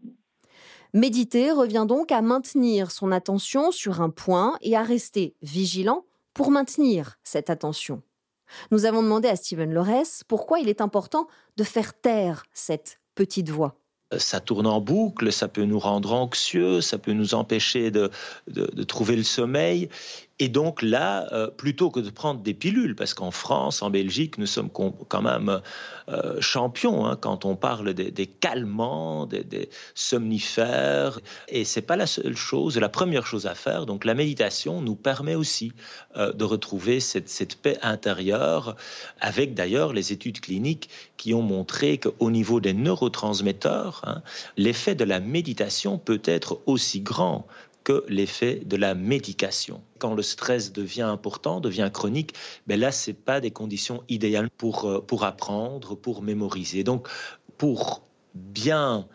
Méditer 0.95 1.51
revient 1.51 1.85
donc 1.87 2.13
à 2.13 2.23
maintenir 2.23 2.91
son 2.91 3.13
attention 3.13 3.71
sur 3.71 4.01
un 4.01 4.11
point 4.11 4.57
et 4.63 4.77
à 4.77 4.83
rester 4.83 5.35
vigilant 5.43 6.05
pour 6.35 6.51
maintenir 6.51 7.19
cette 7.25 7.51
attention. 7.51 8.03
Nous 8.71 8.87
avons 8.87 9.03
demandé 9.03 9.29
à 9.29 9.37
Stephen 9.37 9.73
Lorès 9.73 10.23
pourquoi 10.27 10.61
il 10.61 10.69
est 10.69 10.81
important 10.81 11.29
de 11.57 11.65
faire 11.65 11.93
taire 11.93 12.45
cette 12.53 13.01
petite 13.15 13.51
voix 13.51 13.77
ça 14.17 14.41
tourne 14.41 14.67
en 14.67 14.81
boucle, 14.81 15.33
ça 15.33 15.49
peut 15.49 15.65
nous 15.65 15.79
rendre 15.79 16.13
anxieux, 16.15 16.81
ça 16.81 16.99
peut 16.99 17.13
nous 17.13 17.35
empêcher 17.35 17.91
de, 17.91 18.11
trouver 18.85 19.17
le 19.17 19.23
sommeil. 19.23 19.89
Et 20.41 20.49
donc 20.49 20.83
là, 20.83 21.27
euh, 21.33 21.49
plutôt 21.49 21.91
que 21.91 21.99
de 21.99 22.11
prendre 22.11 22.41
des 22.41 22.55
pilules, 22.55 22.95
parce 22.95 23.13
qu'en 23.13 23.33
France, 23.33 23.83
en 23.83 23.91
Belgique, 23.91 24.39
nous 24.39 24.47
sommes 24.47 24.71
quand 24.71 25.23
même 25.23 25.61
euh, 26.09 26.41
champions 26.41 27.07
hein, 27.07 27.17
quand 27.21 27.45
on 27.45 27.57
parle 27.57 27.93
des, 27.93 28.27
calmants, 28.27 29.27
des, 29.27 29.69
somnifères, 29.95 31.19
et 31.49 31.65
c'est 31.65 31.83
pas 31.83 31.97
la 31.97 32.07
seule 32.07 32.37
chose, 32.37 32.79
la 32.79 32.89
première 32.89 33.27
chose 33.27 33.47
à 33.47 33.55
faire. 33.57 33.85
Donc 33.85 34.05
la 34.05 34.15
méditation 34.15 34.81
nous 34.81 34.95
permet 34.95 35.35
aussi 35.35 35.73
euh, 36.17 36.33
de 36.33 36.45
retrouver 36.45 37.01
cette, 37.01 37.57
paix 37.61 37.79
intérieure, 37.83 38.77
avec 39.21 39.55
d'ailleurs 39.55 39.93
les 39.93 40.13
études 40.13 40.41
cliniques 40.41 40.89
qui 41.17 41.35
ont 41.35 41.43
montré 41.43 41.99
qu'au 41.99 42.31
niveau 42.31 42.61
des 42.61 42.75
neurotransmetteurs, 42.75 44.03
hein, 44.05 44.23
l'effet 44.57 44.95
de 44.95 45.05
la 45.05 45.19
méditation 45.19 45.99
peut 45.99 46.23
être 46.25 46.61
aussi 46.67 47.01
grand 47.01 47.49
que 47.89 48.05
l'effet 48.07 48.61
de 48.67 48.77
la 48.77 48.95
médication. 48.95 49.83
Quand 49.99 50.13
le 50.13 50.23
stress 50.23 50.75
devient 50.75 51.09
important, 51.09 51.59
devient 51.59 51.89
chronique, 51.91 52.35
ben 52.67 52.79
là, 52.79 52.93
c'est 52.93 53.15
pas 53.15 53.41
des 53.41 53.51
conditions 53.51 54.05
idéales 54.11 54.51
pour, 54.51 54.85
euh, 54.85 55.01
pour 55.01 55.25
apprendre, 55.25 55.95
pour 55.95 56.21
mémoriser. 56.21 56.85
Donc, 56.85 57.09
pour 57.57 58.03
bien 58.35 59.09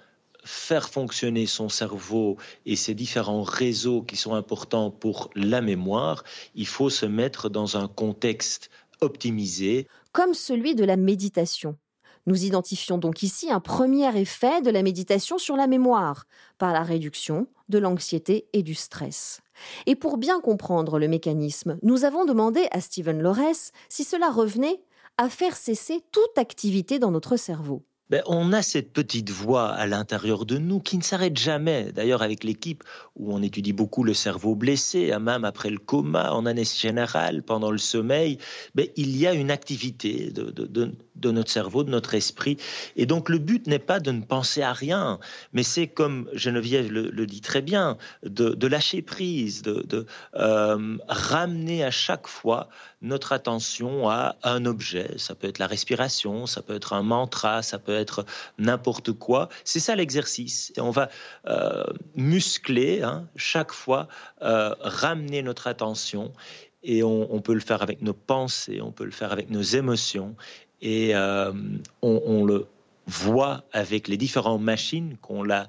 faire 0.44 0.90
fonctionner 0.90 1.46
son 1.46 1.70
cerveau 1.70 2.38
et 2.66 2.76
ses 2.76 2.96
différents 2.96 3.44
réseaux 3.44 4.02
qui 4.02 4.16
sont 4.16 4.34
importants 4.34 4.90
pour 4.90 5.30
la 5.36 5.62
mémoire, 5.62 6.24
il 6.56 6.66
faut 6.66 6.90
se 6.90 7.06
mettre 7.06 7.50
dans 7.50 7.78
un 7.78 7.88
contexte 7.88 8.72
optimisé. 9.02 9.88
Comme 10.14 10.34
celui 10.34 10.74
de 10.74 10.84
la 10.84 10.98
méditation. 10.98 11.78
Nous 12.26 12.46
identifions 12.46 12.98
donc 12.98 13.22
ici 13.22 13.52
un 13.52 13.60
premier 13.60 14.18
effet 14.18 14.62
de 14.62 14.70
la 14.70 14.82
méditation 14.82 15.38
sur 15.38 15.56
la 15.56 15.68
mémoire, 15.68 16.26
par 16.58 16.72
la 16.72 16.84
réduction 16.84 17.48
de 17.70 17.80
l'anxiété 17.80 18.48
et 18.54 18.64
du 18.64 18.76
stress. 18.76 19.42
Et 19.86 19.96
pour 19.96 20.18
bien 20.18 20.40
comprendre 20.40 21.00
le 21.00 21.08
mécanisme, 21.08 21.78
nous 21.84 22.06
avons 22.06 22.26
demandé 22.26 22.68
à 22.72 22.80
Stephen 22.80 23.22
Lores 23.22 23.72
si 23.90 24.04
cela 24.04 24.30
revenait 24.30 24.82
à 25.18 25.30
faire 25.30 25.58
cesser 25.58 26.02
toute 26.12 26.38
activité 26.38 26.98
dans 26.98 27.12
notre 27.12 27.36
cerveau. 27.38 27.84
Ben, 28.10 28.22
on 28.28 28.52
a 28.54 28.62
cette 28.62 28.92
petite 28.92 29.30
voix 29.30 29.70
à 29.70 29.88
l'intérieur 29.88 30.46
de 30.46 30.58
nous 30.58 30.80
qui 30.80 30.98
ne 30.98 31.04
s'arrête 31.04 31.38
jamais. 31.38 31.92
D'ailleurs, 31.94 32.22
avec 32.22 32.44
l'équipe 32.44 32.84
où 33.16 33.34
on 33.34 33.42
étudie 33.42 33.74
beaucoup 33.74 34.04
le 34.04 34.14
cerveau 34.14 34.56
blessé, 34.56 35.12
même 35.20 35.46
après 35.46 35.70
le 35.70 35.80
coma, 35.80 36.32
en 36.32 36.46
anesthésie 36.46 36.82
générale, 36.82 37.42
pendant 37.44 37.72
le 37.72 37.78
sommeil, 37.78 38.38
ben, 38.76 38.88
il 38.98 39.18
y 39.18 39.26
a 39.26 39.34
une 39.34 39.50
activité 39.50 40.32
de, 40.32 40.92
notre 41.26 41.52
cerveau, 41.52 41.84
de 41.84 41.90
notre 41.90 42.14
esprit. 42.16 42.58
Et 42.96 43.06
donc, 43.06 43.30
le 43.30 43.38
but 43.38 43.68
n'est 43.68 43.80
pas 43.80 44.00
de 44.00 44.12
ne 44.12 44.22
penser 44.22 44.62
à 44.62 44.74
rien, 44.74 45.20
mais 45.54 45.64
c'est 45.64 45.88
comme 45.88 46.30
Geneviève 46.34 46.92
le, 46.92 47.26
dit 47.26 47.42
très 47.42 47.62
bien, 47.62 47.98
de, 48.24 48.68
lâcher 48.68 49.02
prise, 49.02 49.62
de, 49.62 50.06
euh, 50.36 50.98
ramener 51.08 51.84
à 51.84 51.92
chaque 51.92 52.28
fois 52.28 52.70
notre 53.02 53.34
attention 53.34 54.10
à 54.10 54.38
un 54.44 54.66
objet. 54.66 55.12
Ça 55.18 55.36
peut 55.36 55.48
être 55.48 55.60
la 55.60 55.68
respiration, 55.68 56.46
ça 56.46 56.62
peut 56.62 56.76
être 56.76 56.94
un 56.94 57.04
mantra, 57.04 57.62
ça 57.62 57.80
peut 57.80 57.96
être 57.96 58.26
n'importe 58.58 59.12
quoi. 59.12 59.50
C'est 59.66 59.80
ça 59.80 59.96
l'exercice. 59.96 60.72
On 60.78 60.92
va 60.92 61.10
euh, 61.48 61.84
muscler 62.16 63.02
hein, 63.02 63.28
chaque 63.36 63.72
fois, 63.72 64.08
euh, 64.42 64.74
ramener 64.80 65.42
notre 65.42 65.68
attention 65.68 66.34
et 66.84 67.02
on, 67.02 67.40
peut 67.40 67.54
le 67.54 67.62
faire 67.62 67.82
avec 67.82 68.02
nos 68.02 68.14
pensées, 68.14 68.82
on 68.82 68.92
peut 68.92 69.06
le 69.06 69.12
faire 69.12 69.32
avec 69.32 69.50
nos 69.50 69.62
émotions 69.62 70.36
et 70.84 71.16
euh, 71.16 71.52
on, 72.04 72.46
le 72.46 72.68
voit 73.08 73.64
avec 73.72 74.08
les 74.08 74.18
différentes 74.18 74.62
machines 74.62 75.18
qu'on 75.22 75.44
l'a 75.44 75.68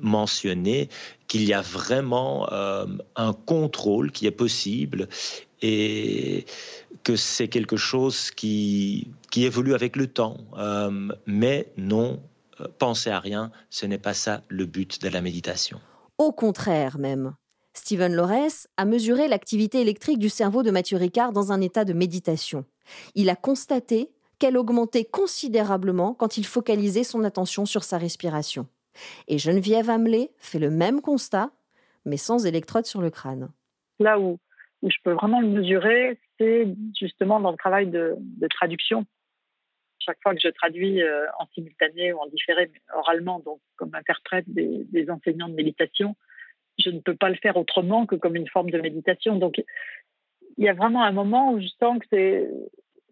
mentionné 0.00 0.88
qu'il 1.28 1.44
y 1.44 1.54
a 1.54 1.60
vraiment 1.60 2.48
un 2.50 3.32
contrôle 3.32 4.10
qui 4.10 4.26
est 4.26 4.32
possible 4.32 5.08
et 5.62 6.44
que 7.02 7.16
c'est 7.16 7.48
quelque 7.48 7.76
chose 7.76 8.30
qui, 8.30 9.10
qui 9.30 9.44
évolue 9.44 9.74
avec 9.74 9.96
le 9.96 10.06
temps. 10.06 10.38
Euh, 10.58 11.08
mais 11.26 11.72
non, 11.76 12.20
euh, 12.60 12.66
penser 12.78 13.10
à 13.10 13.20
rien, 13.20 13.50
ce 13.70 13.86
n'est 13.86 13.98
pas 13.98 14.14
ça 14.14 14.42
le 14.48 14.66
but 14.66 15.00
de 15.02 15.08
la 15.08 15.20
méditation. 15.20 15.80
Au 16.18 16.32
contraire 16.32 16.98
même. 16.98 17.34
Stephen 17.74 18.14
Lores 18.14 18.66
a 18.76 18.84
mesuré 18.86 19.28
l'activité 19.28 19.82
électrique 19.82 20.18
du 20.18 20.30
cerveau 20.30 20.62
de 20.62 20.70
Mathieu 20.70 20.96
Ricard 20.96 21.32
dans 21.32 21.52
un 21.52 21.60
état 21.60 21.84
de 21.84 21.92
méditation. 21.92 22.64
Il 23.14 23.30
a 23.30 23.36
constaté 23.36 24.10
qu'elle 24.38 24.56
augmentait 24.56 25.04
considérablement 25.04 26.14
quand 26.14 26.36
il 26.36 26.44
focalisait 26.44 27.04
son 27.04 27.24
attention 27.24 27.66
sur 27.66 27.84
sa 27.84 27.98
respiration. 27.98 28.66
Et 29.28 29.38
Geneviève 29.38 29.90
Hamelé 29.90 30.30
fait 30.38 30.58
le 30.58 30.70
même 30.70 31.00
constat, 31.00 31.50
mais 32.04 32.16
sans 32.16 32.46
électrode 32.46 32.86
sur 32.86 33.00
le 33.00 33.10
crâne. 33.10 33.50
Là 33.98 34.18
où 34.18 34.38
je 34.82 34.96
peux 35.02 35.12
vraiment 35.12 35.40
le 35.40 35.48
mesurer, 35.48 36.18
c'est 36.38 36.68
justement 36.98 37.40
dans 37.40 37.50
le 37.50 37.56
travail 37.56 37.86
de, 37.86 38.16
traduction. 38.50 39.04
Chaque 39.98 40.18
fois 40.22 40.34
que 40.34 40.40
je 40.42 40.48
traduis 40.48 41.02
euh, 41.02 41.26
en 41.38 41.46
simultané 41.54 42.12
ou 42.12 42.18
en 42.18 42.26
différé 42.26 42.70
oralement, 42.94 43.40
donc 43.40 43.60
comme 43.76 43.94
interprète 43.94 44.44
des, 44.48 45.10
enseignants 45.10 45.48
de 45.48 45.54
méditation, 45.54 46.14
je 46.78 46.90
ne 46.90 47.00
peux 47.00 47.16
pas 47.16 47.30
le 47.30 47.36
faire 47.36 47.56
autrement 47.56 48.06
que 48.06 48.14
comme 48.14 48.36
une 48.36 48.48
forme 48.48 48.70
de 48.70 48.78
méditation. 48.78 49.36
Donc, 49.36 49.62
il 50.58 50.64
y 50.64 50.68
a 50.68 50.74
vraiment 50.74 51.02
un 51.02 51.12
moment 51.12 51.52
où 51.52 51.60
je 51.60 51.68
sens 51.78 51.98
que 51.98 52.06
c'est, 52.10 52.48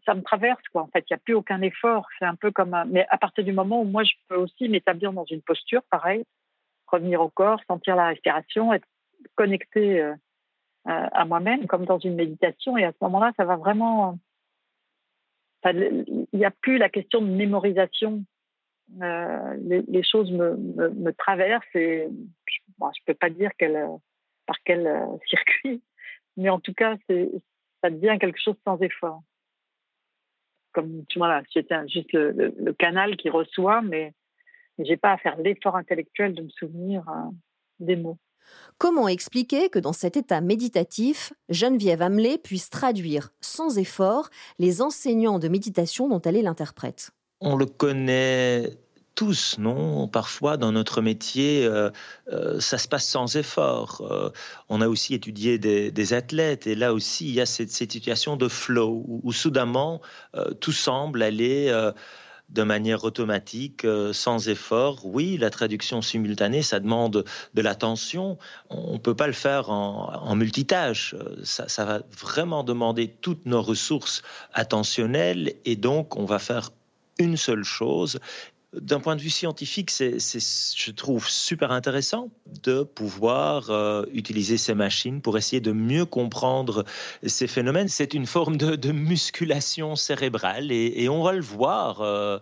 ça 0.05 0.15
me 0.15 0.23
traverse, 0.23 0.63
quoi. 0.73 0.83
En 0.83 0.87
fait, 0.89 1.05
il 1.09 1.13
n'y 1.13 1.17
a 1.17 1.19
plus 1.19 1.35
aucun 1.35 1.61
effort. 1.63 2.07
C'est 2.19 2.25
un 2.25 2.35
peu 2.35 2.51
comme 2.51 2.77
mais 2.89 3.07
à 3.11 3.19
partir 3.19 3.45
du 3.45 3.53
moment 3.53 3.81
où 3.81 3.85
moi, 3.85 4.05
je 4.05 4.13
peux 4.29 4.37
aussi 4.37 4.69
m'établir 4.69 5.13
dans 5.13 5.25
une 5.25 5.43
posture, 5.43 5.83
pareil, 5.91 6.25
revenir 6.87 7.21
au 7.21 7.29
corps, 7.29 7.61
sentir 7.67 7.97
la 7.97 8.09
respiration, 8.09 8.73
être 8.73 8.87
connecté 9.35 10.01
euh, 10.01 10.15
à 10.85 11.25
moi-même, 11.25 11.67
comme 11.67 11.87
dans 11.87 11.99
une 11.99 12.15
méditation. 12.15 12.77
Et 12.77 12.85
à 12.85 12.93
ce 12.93 12.99
moment-là, 13.03 13.33
ça 13.37 13.45
va 13.45 13.57
vraiment. 13.57 14.19
Il 15.65 16.27
n'y 16.35 16.45
a 16.45 16.51
plus 16.51 16.77
la 16.77 16.91
question 16.91 17.23
de 17.23 17.29
mémorisation. 17.29 18.23
Euh, 19.01 19.57
les, 19.89 20.03
choses 20.03 20.31
me, 20.31 21.11
traversent 21.13 21.75
et 21.75 22.07
je 22.47 22.85
ne 22.85 22.91
peux 23.07 23.15
pas 23.15 23.31
dire 23.31 23.51
par 24.47 24.57
quel 24.65 24.87
euh, 24.87 25.07
circuit, 25.27 25.83
mais 26.37 26.50
en 26.50 26.61
tout 26.61 26.75
cas, 26.75 26.97
ça 27.09 27.91
devient 27.91 28.19
quelque 28.21 28.41
chose 28.41 28.57
sans 28.64 28.79
effort. 28.81 29.23
Comme 30.73 31.05
voilà, 31.17 31.43
c'était 31.53 31.76
juste 31.88 32.12
le, 32.12 32.73
canal 32.73 33.17
qui 33.17 33.31
reçoit, 33.31 33.81
mais 33.83 34.12
j'ai 34.79 34.97
pas 34.97 35.12
à 35.12 35.19
faire 35.19 35.37
l'effort 35.38 35.76
intellectuel 35.76 36.35
de 36.35 36.43
me 36.43 36.49
souvenir 36.49 37.09
euh, 37.09 37.31
des 37.79 37.97
mots. 37.97 38.19
Comment 38.79 39.09
expliquer 39.09 39.69
que 39.71 39.79
dans 39.79 39.93
cet 39.93 40.17
état 40.17 40.41
méditatif, 40.41 41.33
Geneviève 41.49 42.03
Hamelé 42.03 42.38
puisse 42.38 42.71
traduire 42.71 43.31
sans 43.41 43.79
effort 43.79 44.29
les 44.59 44.83
enseignants 44.83 45.38
de 45.38 45.49
méditation 45.49 46.09
dont 46.09 46.21
elle 46.21 46.37
est 46.37 46.43
l'interprète? 46.43 47.12
On 47.41 47.57
le 47.57 47.67
connaît 47.67 48.71
tous, 49.14 49.56
non? 49.59 50.09
Parfois, 50.09 50.56
dans 50.56 50.73
notre 50.73 51.00
métier, 51.00 51.64
euh, 51.64 51.90
euh, 52.33 52.61
ça 52.61 52.78
se 52.78 52.88
passe 52.88 53.06
sans 53.06 53.37
effort. 53.37 54.02
Euh, 54.11 54.30
on 54.68 54.80
a 54.80 54.88
aussi 54.88 55.14
étudié 55.14 55.59
des, 55.59 56.12
athlètes, 56.12 56.66
et 56.66 56.75
là 56.75 56.92
aussi, 56.92 57.28
il 57.28 57.35
y 57.35 57.40
a 57.40 57.47
cette, 57.47 57.71
situation 57.71 58.37
de 58.37 58.49
flow, 58.49 59.04
où, 59.06 59.33
soudainement, 59.33 60.00
tout 60.61 60.73
semble 60.73 61.23
aller 61.23 61.73
de 62.50 62.62
manière 62.62 63.04
automatique, 63.04 63.87
sans 64.12 64.49
effort. 64.49 65.06
Oui, 65.06 65.38
la 65.38 65.50
traduction 65.50 66.02
simultanée, 66.02 66.62
ça 66.62 66.78
demande 66.78 67.25
de 67.54 67.62
l'attention. 67.62 68.38
On 68.68 68.94
ne 68.94 68.99
peut 68.99 69.14
pas 69.14 69.26
le 69.26 69.33
faire 69.33 69.71
en, 69.71 70.37
multitâche. 70.37 71.14
Ça, 71.42 71.85
va 71.85 72.02
vraiment 72.18 72.64
demander 72.64 73.09
toutes 73.09 73.47
nos 73.47 73.62
ressources 73.62 74.23
attentionnelles 74.52 75.54
et 75.64 75.76
donc 75.76 76.16
on 76.16 76.26
va 76.26 76.38
faire 76.38 76.71
une 77.18 77.37
seule 77.37 77.64
chose 77.64 78.18
d'un 78.81 79.00
point 79.00 79.16
de 79.16 79.21
vue 79.21 79.31
scientifique, 79.31 79.90
c'est, 79.90 80.19
je 80.19 80.90
trouve, 80.90 81.28
super 81.28 81.71
intéressant 81.71 82.31
de 82.62 82.83
pouvoir 82.83 83.71
euh, 83.71 84.04
utiliser 84.12 84.57
ces 84.57 84.75
machines 84.75 85.21
pour 85.21 85.38
essayer 85.38 85.61
de 85.61 85.73
mieux 85.73 86.04
comprendre 86.04 86.85
ces 87.25 87.47
phénomènes. 87.47 87.88
C'est 87.88 88.14
une 88.14 88.26
forme 88.26 88.57
de, 88.57 88.93
musculation 88.93 89.97
cérébrale 89.97 90.71
et, 90.71 91.09
on 91.09 91.23
va 91.23 91.33
le 91.33 91.40
voir. 91.40 92.00
Euh, 92.00 92.38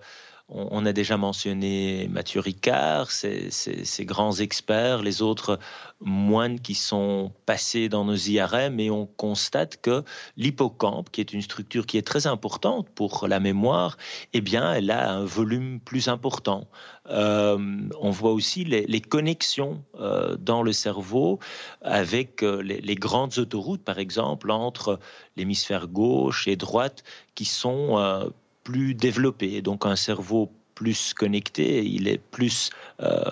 on, 0.54 0.84
a 0.84 0.92
déjà 0.92 1.16
mentionné 1.16 2.08
Mathieu 2.10 2.40
Ricard, 2.40 3.10
ces, 3.10 4.04
grands 4.04 4.36
experts, 4.36 5.02
les 5.02 5.22
autres 5.22 5.58
moines 6.00 6.60
qui 6.60 6.74
sont 6.74 7.32
passés 7.46 7.88
dans 7.88 8.04
nos 8.04 8.14
IRM, 8.14 8.78
et 8.78 8.90
on 8.90 9.06
constate 9.06 9.80
que 9.80 10.04
l'hippocampe, 10.36 11.10
qui 11.10 11.20
est 11.20 11.32
une 11.32 11.42
structure 11.42 11.86
qui 11.86 11.96
est 11.96 12.06
très 12.06 12.26
importante 12.26 12.88
pour 12.90 13.26
la 13.28 13.40
mémoire, 13.40 13.96
eh 14.32 14.40
bien, 14.40 14.74
elle 14.74 14.90
a 14.90 15.12
un 15.12 15.24
volume 15.24 15.80
plus 15.80 16.08
important. 16.08 16.68
Euh, 17.08 17.58
on 18.00 18.10
voit 18.10 18.32
aussi 18.32 18.64
les, 18.64 19.00
connexions 19.00 19.82
euh, 19.98 20.36
dans 20.36 20.62
le 20.62 20.72
cerveau 20.72 21.40
avec 21.80 22.42
euh, 22.42 22.62
les, 22.62 22.80
les, 22.80 22.94
grandes 22.94 23.38
autoroutes, 23.38 23.82
par 23.82 23.98
exemple, 23.98 24.50
entre 24.50 25.00
l'hémisphère 25.36 25.88
gauche 25.88 26.46
et 26.46 26.56
droite, 26.56 27.02
qui 27.34 27.44
sont 27.44 28.30
plus 28.64 28.94
développé, 28.94 29.62
donc 29.62 29.86
un 29.86 29.96
cerveau 29.96 30.50
plus 30.74 31.14
connecté, 31.14 31.84
il 31.84 32.08
est 32.08 32.18
plus 32.18 32.70
euh, 33.00 33.22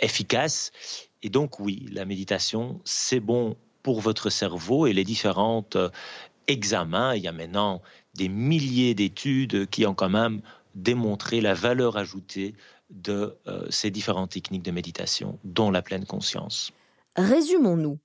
efficace. 0.00 0.70
Et 1.22 1.28
donc 1.28 1.58
oui, 1.60 1.86
la 1.92 2.04
méditation, 2.04 2.80
c'est 2.84 3.20
bon 3.20 3.56
pour 3.82 4.00
votre 4.00 4.30
cerveau 4.30 4.86
et 4.86 4.92
les 4.92 5.04
différents 5.04 5.66
euh, 5.74 5.90
examens. 6.46 7.14
Il 7.14 7.22
y 7.22 7.28
a 7.28 7.32
maintenant 7.32 7.82
des 8.14 8.28
milliers 8.28 8.94
d'études 8.94 9.68
qui 9.68 9.86
ont 9.86 9.94
quand 9.94 10.08
même 10.08 10.40
démontré 10.74 11.40
la 11.40 11.54
valeur 11.54 11.96
ajoutée 11.96 12.54
de 12.90 13.36
euh, 13.46 13.66
ces 13.70 13.90
différentes 13.90 14.30
techniques 14.30 14.62
de 14.62 14.70
méditation, 14.70 15.38
dont 15.44 15.70
la 15.70 15.82
pleine 15.82 16.06
conscience. 16.06 16.72
Résumons-nous. 17.16 17.98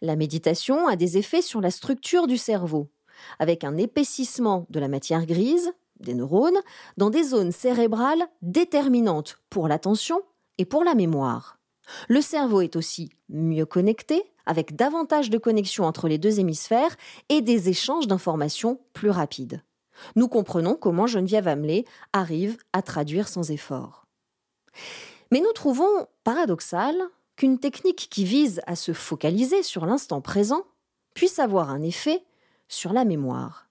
La 0.00 0.16
méditation 0.16 0.86
a 0.86 0.96
des 0.96 1.18
effets 1.18 1.42
sur 1.42 1.60
la 1.60 1.70
structure 1.70 2.26
du 2.26 2.36
cerveau, 2.36 2.90
avec 3.38 3.64
un 3.64 3.76
épaississement 3.76 4.66
de 4.70 4.80
la 4.80 4.88
matière 4.88 5.24
grise, 5.24 5.72
des 6.04 6.14
neurones, 6.14 6.58
dans 6.96 7.10
des 7.10 7.24
zones 7.24 7.52
cérébrales 7.52 8.26
déterminantes 8.42 9.38
pour 9.50 9.68
l'attention 9.68 10.22
et 10.58 10.64
pour 10.64 10.84
la 10.84 10.94
mémoire. 10.94 11.58
Le 12.08 12.20
cerveau 12.20 12.60
est 12.60 12.76
aussi 12.76 13.10
mieux 13.28 13.66
connecté, 13.66 14.22
avec 14.46 14.76
davantage 14.76 15.30
de 15.30 15.38
connexions 15.38 15.84
entre 15.84 16.08
les 16.08 16.18
deux 16.18 16.38
hémisphères 16.40 16.96
et 17.28 17.40
des 17.40 17.68
échanges 17.68 18.06
d'informations 18.06 18.80
plus 18.92 19.10
rapides. 19.10 19.62
Nous 20.16 20.28
comprenons 20.28 20.74
comment 20.74 21.06
Geneviève 21.06 21.48
Hamelé 21.48 21.84
arrive 22.12 22.58
à 22.72 22.82
traduire 22.82 23.28
sans 23.28 23.50
effort. 23.50 24.06
Mais 25.30 25.40
nous 25.40 25.52
trouvons 25.52 26.06
paradoxal 26.24 26.94
qu'une 27.36 27.58
technique 27.58 28.08
qui 28.10 28.24
vise 28.24 28.60
à 28.66 28.76
se 28.76 28.92
focaliser 28.92 29.62
sur 29.62 29.86
l'instant 29.86 30.20
présent 30.20 30.62
puisse 31.14 31.38
avoir 31.38 31.70
un 31.70 31.82
effet 31.82 32.22
sur 32.68 32.92
la 32.92 33.04
mémoire. 33.04 33.68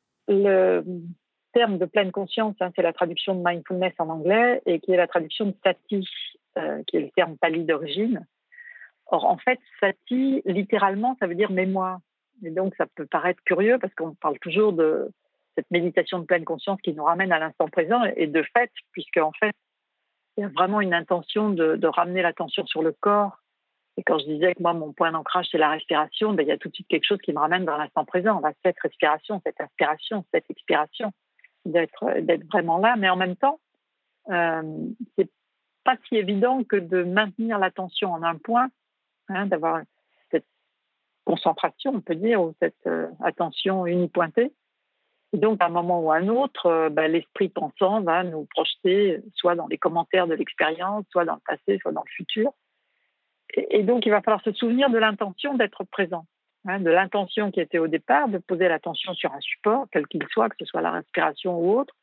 Terme 1.53 1.77
de 1.77 1.85
pleine 1.85 2.11
conscience, 2.11 2.55
hein, 2.59 2.71
c'est 2.75 2.81
la 2.81 2.93
traduction 2.93 3.35
de 3.35 3.43
mindfulness 3.45 3.93
en 3.99 4.09
anglais 4.09 4.61
et 4.65 4.79
qui 4.79 4.91
est 4.91 4.97
la 4.97 5.07
traduction 5.07 5.45
de 5.45 5.55
sati, 5.63 6.07
euh, 6.57 6.83
qui 6.87 6.97
est 6.97 7.01
le 7.01 7.09
terme 7.11 7.37
pali 7.37 7.63
d'origine. 7.63 8.25
Or, 9.07 9.25
en 9.25 9.37
fait, 9.37 9.59
sati, 9.79 10.41
littéralement, 10.45 11.15
ça 11.19 11.27
veut 11.27 11.35
dire 11.35 11.51
mémoire. 11.51 11.99
Et 12.43 12.49
donc, 12.49 12.73
ça 12.75 12.85
peut 12.95 13.05
paraître 13.05 13.41
curieux 13.43 13.77
parce 13.79 13.93
qu'on 13.93 14.15
parle 14.15 14.39
toujours 14.39 14.73
de 14.73 15.11
cette 15.55 15.69
méditation 15.71 16.19
de 16.19 16.25
pleine 16.25 16.45
conscience 16.45 16.81
qui 16.81 16.93
nous 16.93 17.03
ramène 17.03 17.31
à 17.31 17.39
l'instant 17.39 17.67
présent. 17.67 18.03
Et 18.15 18.27
de 18.27 18.43
fait, 18.53 18.71
puisque 18.91 19.17
en 19.17 19.31
fait, 19.31 19.53
il 20.37 20.41
y 20.41 20.43
a 20.43 20.49
vraiment 20.49 20.81
une 20.81 20.93
intention 20.93 21.51
de, 21.51 21.87
ramener 21.87 22.21
l'attention 22.21 22.65
sur 22.65 22.81
le 22.81 22.91
corps. 22.91 23.37
Et 23.97 24.03
quand 24.03 24.17
je 24.17 24.25
disais 24.25 24.55
que 24.55 24.61
moi, 24.63 24.73
mon 24.73 24.91
point 24.91 25.11
d'ancrage, 25.11 25.47
c'est 25.51 25.59
la 25.59 25.69
respiration, 25.69 26.33
ben, 26.33 26.43
il 26.43 26.49
y 26.49 26.51
a 26.51 26.57
tout 26.57 26.69
de 26.69 26.73
suite 26.73 26.87
quelque 26.87 27.05
chose 27.05 27.19
qui 27.23 27.31
me 27.31 27.37
ramène 27.37 27.65
dans 27.65 27.77
l'instant 27.77 28.05
présent. 28.05 28.41
Cette 28.63 28.79
respiration, 28.79 29.39
cette 29.45 29.61
inspiration, 29.61 30.25
cette 30.33 30.49
expiration, 30.49 31.11
d'être 31.65 32.19
d'être 32.21 32.45
vraiment 32.47 32.77
là. 32.77 32.95
Mais 32.97 33.09
en 33.09 33.15
même 33.15 33.35
temps, 33.35 33.59
euh, 34.29 34.87
c'est 35.17 35.29
pas 35.83 35.97
si 36.07 36.15
évident 36.15 36.63
que 36.63 36.75
de 36.75 37.03
maintenir 37.03 37.59
l'attention 37.59 38.11
en 38.11 38.23
un 38.23 38.37
point 38.37 38.69
Hein, 39.29 39.47
d'avoir 39.47 39.81
cette 40.31 40.45
concentration, 41.25 41.93
on 41.95 42.01
peut 42.01 42.15
dire, 42.15 42.41
ou 42.41 42.53
cette 42.59 42.87
euh, 42.87 43.07
attention 43.23 43.85
unipointée. 43.85 44.51
Et 45.31 45.37
donc, 45.37 45.61
à 45.61 45.67
un 45.67 45.69
moment 45.69 46.01
ou 46.01 46.11
à 46.11 46.17
un 46.17 46.27
autre, 46.27 46.65
euh, 46.65 46.89
ben, 46.89 47.09
l'esprit 47.09 47.49
pensant 47.49 48.01
va 48.01 48.23
nous 48.23 48.45
projeter 48.45 49.21
soit 49.33 49.55
dans 49.55 49.67
les 49.67 49.77
commentaires 49.77 50.27
de 50.27 50.33
l'expérience, 50.33 51.05
soit 51.09 51.25
dans 51.25 51.35
le 51.35 51.41
passé, 51.45 51.79
soit 51.81 51.93
dans 51.93 52.03
le 52.05 52.11
futur. 52.11 52.51
Et, 53.55 53.83
donc, 53.83 54.05
il 54.05 54.09
va 54.09 54.21
falloir 54.21 54.43
se 54.43 54.51
souvenir 54.51 54.89
de 54.89 54.97
l'intention 54.97 55.53
d'être 55.53 55.83
présent, 55.85 56.25
hein, 56.65 56.79
de 56.79 56.89
l'intention 56.89 57.51
qui 57.51 57.59
était 57.59 57.79
au 57.79 57.87
départ, 57.87 58.27
de 58.27 58.37
poser 58.37 58.67
l'attention 58.67 59.13
sur 59.13 59.33
un 59.33 59.39
support, 59.39 59.87
quel 59.91 60.07
qu'il 60.07 60.25
soit, 60.29 60.49
que 60.49 60.55
ce 60.59 60.65
soit 60.65 60.81
la 60.81 60.91
respiration 60.91 61.57
ou 61.59 61.79
autre. 61.79 61.95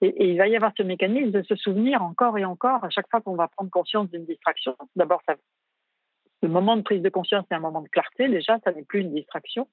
Et, 0.00 0.30
il 0.30 0.38
va 0.38 0.48
y 0.48 0.56
avoir 0.56 0.72
ce 0.76 0.82
mécanisme 0.82 1.30
de 1.30 1.42
se 1.42 1.56
souvenir 1.56 2.02
encore 2.02 2.36
et 2.38 2.44
encore 2.44 2.84
à 2.84 2.90
chaque 2.90 3.08
fois 3.10 3.20
qu'on 3.20 3.36
va 3.36 3.48
prendre 3.48 3.70
conscience 3.70 4.10
d'une 4.10 4.26
distraction. 4.26 4.76
D'abord, 4.94 5.22
le 6.42 6.48
moment 6.48 6.76
de 6.76 6.82
prise 6.82 7.02
de 7.02 7.08
conscience, 7.08 7.44
c'est 7.48 7.56
un 7.56 7.60
moment 7.60 7.80
de 7.80 7.88
clarté. 7.88 8.28
Déjà, 8.28 8.58
ça 8.64 8.72
n'est 8.72 8.84
plus 8.84 9.00
une 9.00 9.14
distraction. 9.14 9.68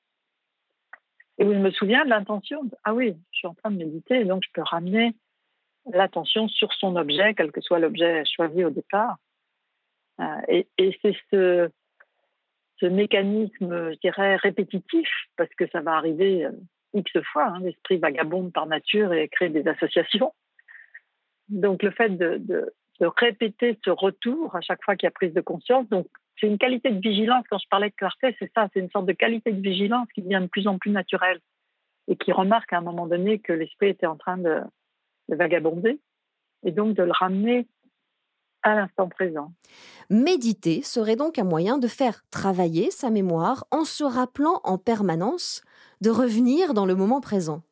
Et 1.37 1.45
où 1.45 1.53
je 1.53 1.59
me 1.59 1.71
souviens 1.71 2.05
de 2.05 2.09
l'intention. 2.09 2.61
Ah 2.83 2.93
oui, 2.93 3.15
je 3.31 3.37
suis 3.37 3.47
en 3.47 3.55
train 3.55 3.71
de 3.71 3.77
méditer, 3.77 4.23
donc 4.23 4.43
je 4.45 4.49
peux 4.53 4.61
ramener 4.61 5.15
l'attention 5.91 6.47
sur 6.47 6.71
son 6.73 6.95
objet, 6.95 7.33
quel 7.33 7.51
que 7.51 7.59
soit 7.59 7.79
l'objet 7.79 8.23
choisi 8.25 8.63
au 8.63 8.69
départ. 8.69 9.17
Euh, 10.19 10.41
et, 10.47 10.67
c'est 11.01 11.15
ce, 11.31 11.69
ce, 12.83 12.87
mécanisme, 12.87 13.91
je 13.93 13.99
dirais, 13.99 14.35
répétitif, 14.35 15.07
parce 15.37 15.53
que 15.55 15.67
ça 15.69 15.81
va 15.81 15.95
arriver 15.95 16.45
euh, 16.45 16.51
X 16.93 17.11
fois. 17.31 17.47
Hein, 17.47 17.59
L'esprit 17.61 17.97
vagabonde 17.97 18.51
par 18.51 18.65
nature 18.65 19.13
et 19.13 19.27
crée 19.29 19.49
des 19.49 19.67
associations. 19.67 20.33
Donc 21.49 21.83
le 21.83 21.91
fait 21.91 22.09
de, 22.09 22.37
de, 22.37 22.73
de 22.99 23.05
répéter 23.05 23.79
ce 23.83 23.89
retour 23.89 24.55
à 24.55 24.61
chaque 24.61 24.83
fois 24.83 24.95
qu'il 24.95 25.07
y 25.07 25.07
a 25.07 25.11
prise 25.11 25.33
de 25.33 25.41
conscience, 25.41 25.87
donc 25.89 26.07
c'est 26.39 26.47
une 26.47 26.57
qualité 26.57 26.89
de 26.89 26.99
vigilance. 26.99 27.45
Quand 27.49 27.57
je 27.57 27.67
parlais 27.69 27.89
de 27.89 27.95
clarté, 27.95 28.35
c'est 28.39 28.51
ça, 28.53 28.67
c'est 28.73 28.79
une 28.79 28.89
sorte 28.89 29.05
de 29.05 29.13
qualité 29.13 29.51
de 29.51 29.61
vigilance 29.61 30.07
qui 30.13 30.21
devient 30.21 30.41
de 30.41 30.47
plus 30.47 30.67
en 30.67 30.77
plus 30.77 30.91
naturelle 30.91 31.39
et 32.07 32.15
qui 32.15 32.31
remarque 32.31 32.73
à 32.73 32.77
un 32.77 32.81
moment 32.81 33.07
donné 33.07 33.39
que 33.39 33.53
l'esprit 33.53 33.89
était 33.89 34.07
en 34.07 34.17
train 34.17 34.37
de, 34.37 34.61
vagabonder 35.29 35.99
et 36.65 36.71
donc 36.71 36.95
de 36.95 37.03
le 37.03 37.11
ramener 37.11 37.65
l'instant 38.69 39.09
présent. 39.09 39.51
Méditer 40.09 40.81
serait 40.81 41.15
donc 41.15 41.39
un 41.39 41.43
moyen 41.43 41.77
de 41.77 41.87
faire 41.87 42.23
travailler 42.29 42.91
sa 42.91 43.09
mémoire 43.09 43.65
en 43.71 43.85
se 43.85 44.03
rappelant 44.03 44.61
en 44.63 44.77
permanence 44.77 45.61
de 46.01 46.09
revenir 46.09 46.73
dans 46.73 46.85
le 46.85 46.95
moment 46.95 47.21
présent. 47.21 47.63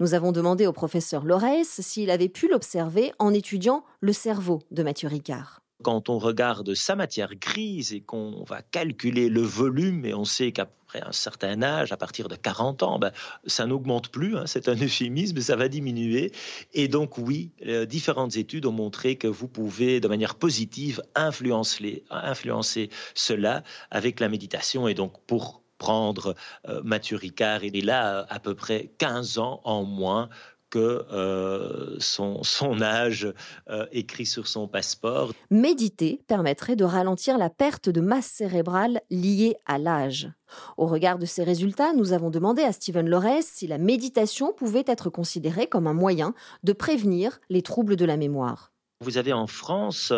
Nous 0.00 0.14
avons 0.14 0.32
demandé 0.32 0.66
au 0.66 0.72
professeur 0.72 1.24
Lorès 1.24 1.80
s'il 1.80 2.10
avait 2.10 2.28
pu 2.28 2.48
l'observer 2.48 3.12
en 3.18 3.32
étudiant 3.32 3.84
le 4.00 4.12
cerveau 4.12 4.60
de 4.70 4.82
Mathieu 4.82 5.08
Ricard 5.08 5.65
quand 5.82 6.08
on 6.08 6.18
regarde 6.18 6.74
sa 6.74 6.96
matière 6.96 7.34
grise 7.34 7.92
et 7.92 8.00
qu'on 8.00 8.44
va 8.44 8.62
calculer 8.62 9.28
le 9.28 9.42
volume, 9.42 10.04
et 10.04 10.14
on 10.14 10.24
sait 10.24 10.52
qu'après 10.52 11.02
un 11.02 11.12
certain 11.12 11.62
âge, 11.62 11.92
à 11.92 11.96
partir 11.96 12.28
de 12.28 12.36
40 12.36 12.82
ans, 12.82 12.98
ben, 12.98 13.12
ça 13.46 13.66
n'augmente 13.66 14.08
plus, 14.08 14.36
hein, 14.36 14.44
c'est 14.46 14.68
un 14.68 14.74
euphémisme, 14.74 15.40
ça 15.40 15.56
va 15.56 15.68
diminuer. 15.68 16.32
Et 16.72 16.88
donc 16.88 17.18
oui, 17.18 17.50
euh, 17.66 17.84
différentes 17.84 18.36
études 18.36 18.66
ont 18.66 18.72
montré 18.72 19.16
que 19.16 19.28
vous 19.28 19.48
pouvez, 19.48 20.00
de 20.00 20.08
manière 20.08 20.36
positive, 20.36 21.02
influencer, 21.14 22.04
influencer 22.10 22.90
cela 23.14 23.62
avec 23.90 24.20
la 24.20 24.28
méditation. 24.28 24.88
Et 24.88 24.94
donc 24.94 25.20
pour 25.26 25.62
prendre 25.78 26.34
euh, 26.68 26.80
Mathieu 26.84 27.16
Ricard, 27.16 27.64
il 27.64 27.76
est 27.76 27.84
là 27.84 28.26
à 28.30 28.40
peu 28.40 28.54
près 28.54 28.90
15 28.98 29.38
ans 29.38 29.60
en 29.64 29.84
moins 29.84 30.30
euh, 30.78 31.96
son, 31.98 32.82
âge 32.82 33.32
euh, 33.68 33.86
écrit 33.92 34.26
sur 34.26 34.46
son 34.46 34.68
passeport. 34.68 35.32
Méditer 35.50 36.20
permettrait 36.26 36.76
de 36.76 36.84
ralentir 36.84 37.38
la 37.38 37.50
perte 37.50 37.88
de 37.88 38.00
masse 38.00 38.26
cérébrale 38.26 39.00
liée 39.10 39.56
à 39.66 39.78
l'âge. 39.78 40.30
Au 40.76 40.86
regard 40.86 41.18
de 41.18 41.26
ces 41.26 41.42
résultats, 41.42 41.92
nous 41.92 42.12
avons 42.12 42.30
demandé 42.30 42.62
à 42.62 42.72
Stephen 42.72 43.08
Lorès 43.08 43.46
si 43.46 43.66
la 43.66 43.78
méditation 43.78 44.52
pouvait 44.52 44.84
être 44.86 45.10
considérée 45.10 45.66
comme 45.66 45.86
un 45.86 45.94
moyen 45.94 46.34
de 46.62 46.72
prévenir 46.72 47.40
les 47.48 47.62
troubles 47.62 47.96
de 47.96 48.04
la 48.04 48.16
mémoire. 48.16 48.72
Vous 49.02 49.18
avez 49.18 49.34
en 49.34 49.46
France 49.46 50.10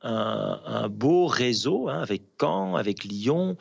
un, 0.00 0.88
beau 0.88 1.26
réseau 1.26 1.90
hein, 1.90 2.00
avec 2.00 2.22
Caen, 2.40 2.76
avec 2.76 3.04
Lyon, 3.04 3.58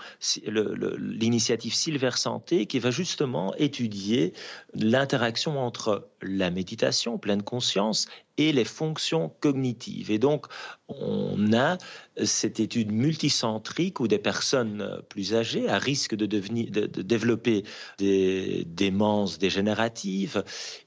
l'initiative 0.47 1.73
Silver 1.73 2.11
Santé 2.11 2.67
qui 2.67 2.79
va 2.79 2.89
justement 2.89 3.53
étudier 3.55 4.31
l'interaction 4.73 5.59
entre 5.59 6.07
la 6.21 6.51
méditation, 6.51 7.17
pleine 7.17 7.43
conscience, 7.43 8.07
et 8.37 8.53
les 8.53 8.63
fonctions 8.63 9.33
cognitives. 9.41 10.09
Et 10.09 10.19
donc, 10.19 10.45
on 10.87 11.51
a 11.51 11.77
cette 12.23 12.61
étude 12.61 12.93
multicentrique 12.93 13.99
où 13.99 14.07
des 14.07 14.19
personnes 14.19 15.01
plus 15.09 15.35
âgées, 15.35 15.67
à 15.67 15.79
risque 15.79 16.15
de, 16.15 16.25
devenir, 16.25 16.71
de, 16.71 16.85
de 16.85 17.01
développer 17.01 17.65
des 17.97 18.63
démences 18.67 19.37
dégénératives, 19.37 20.45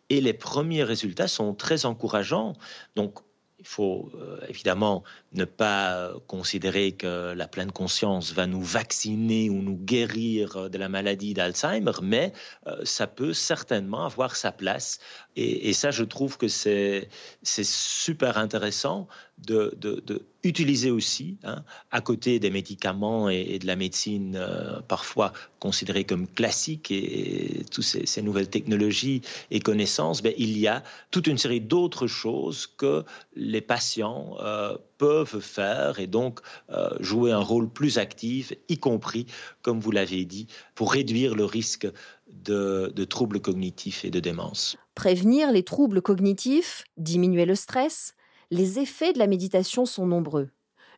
et 0.08 0.22
les 0.22 0.32
premiers 0.32 0.84
résultats 0.84 1.28
sont 1.28 1.54
très 1.54 1.84
encourageants. 1.84 2.54
Donc, 2.96 3.20
il 3.64 3.68
faut 3.68 4.10
euh, 4.14 4.40
évidemment 4.48 5.02
ne 5.34 5.44
pas 5.44 6.12
considérer 6.26 6.92
que 6.92 7.32
la 7.32 7.48
pleine 7.48 7.72
conscience 7.72 8.32
va 8.32 8.46
nous 8.46 8.62
vacciner 8.62 9.50
ou 9.50 9.62
nous 9.62 9.76
guérir 9.76 10.70
de 10.70 10.78
la 10.78 10.88
maladie 10.88 11.34
d'Alzheimer, 11.34 11.92
mais 12.02 12.32
euh, 12.66 12.80
ça 12.84 13.06
peut 13.06 13.32
certainement 13.32 14.04
avoir 14.06 14.36
sa 14.36 14.52
place. 14.52 15.00
Et, 15.36 15.72
ça, 15.72 15.90
je 15.90 16.04
trouve 16.04 16.38
que 16.38 16.46
c'est 16.46 17.08
super 17.42 18.38
intéressant 18.38 19.08
de, 19.38 20.22
utiliser 20.44 20.90
aussi, 20.90 21.38
hein, 21.42 21.64
à 21.90 22.00
côté 22.00 22.38
des 22.38 22.50
médicaments 22.50 23.28
et, 23.28 23.58
de 23.58 23.66
la 23.66 23.76
médecine 23.76 24.36
euh, 24.36 24.80
parfois 24.86 25.32
considérée 25.58 26.04
comme 26.04 26.28
classique 26.28 26.90
et, 26.90 27.64
toutes 27.72 27.84
ces, 27.84 28.22
nouvelles 28.22 28.48
technologies 28.48 29.22
et 29.50 29.58
connaissances, 29.58 30.22
ben, 30.22 30.34
il 30.38 30.56
y 30.56 30.68
a 30.68 30.82
toute 31.10 31.26
une 31.26 31.38
série 31.38 31.60
d'autres 31.60 32.06
choses 32.06 32.66
que 32.66 33.04
les 33.34 33.60
patients 33.60 34.36
euh, 34.40 34.76
peuvent 35.04 35.40
faire 35.40 35.98
et 36.00 36.06
donc 36.06 36.40
euh, 36.70 36.88
jouer 37.00 37.30
un 37.30 37.40
rôle 37.40 37.68
plus 37.68 37.98
actif, 37.98 38.54
y 38.70 38.78
compris, 38.78 39.26
comme 39.60 39.78
vous 39.78 39.90
l'avez 39.90 40.24
dit, 40.24 40.46
pour 40.74 40.92
réduire 40.92 41.34
le 41.34 41.44
risque 41.44 41.86
de, 42.26 42.90
de 42.94 43.04
troubles 43.04 43.40
cognitifs 43.40 44.06
et 44.06 44.10
de 44.10 44.18
démence. 44.18 44.78
Prévenir 44.94 45.52
les 45.52 45.62
troubles 45.62 46.00
cognitifs, 46.00 46.84
diminuer 46.96 47.44
le 47.44 47.54
stress, 47.54 48.14
les 48.50 48.78
effets 48.78 49.12
de 49.12 49.18
la 49.18 49.26
méditation 49.26 49.84
sont 49.84 50.06
nombreux. 50.06 50.48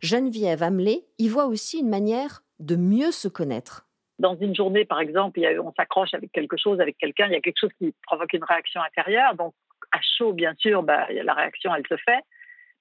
Geneviève 0.02 0.62
Hamelé 0.62 1.04
y 1.18 1.26
voit 1.26 1.46
aussi 1.46 1.80
une 1.80 1.88
manière 1.88 2.44
de 2.60 2.76
mieux 2.76 3.10
se 3.10 3.26
connaître. 3.26 3.88
Dans 4.20 4.36
une 4.36 4.54
journée, 4.54 4.84
par 4.84 5.00
exemple, 5.00 5.40
on 5.64 5.72
s'accroche 5.72 6.14
avec 6.14 6.30
quelque 6.30 6.56
chose, 6.56 6.80
avec 6.80 6.96
quelqu'un, 6.98 7.26
il 7.26 7.32
y 7.32 7.36
a 7.36 7.40
quelque 7.40 7.58
chose 7.60 7.72
qui 7.76 7.92
provoque 8.06 8.32
une 8.34 8.44
réaction 8.44 8.80
intérieure. 8.82 9.34
Donc, 9.34 9.52
à 9.90 9.98
chaud, 10.16 10.32
bien 10.32 10.54
sûr, 10.58 10.84
bah, 10.84 11.08
la 11.10 11.34
réaction, 11.34 11.74
elle 11.74 11.86
se 11.88 11.96
fait. 11.96 12.20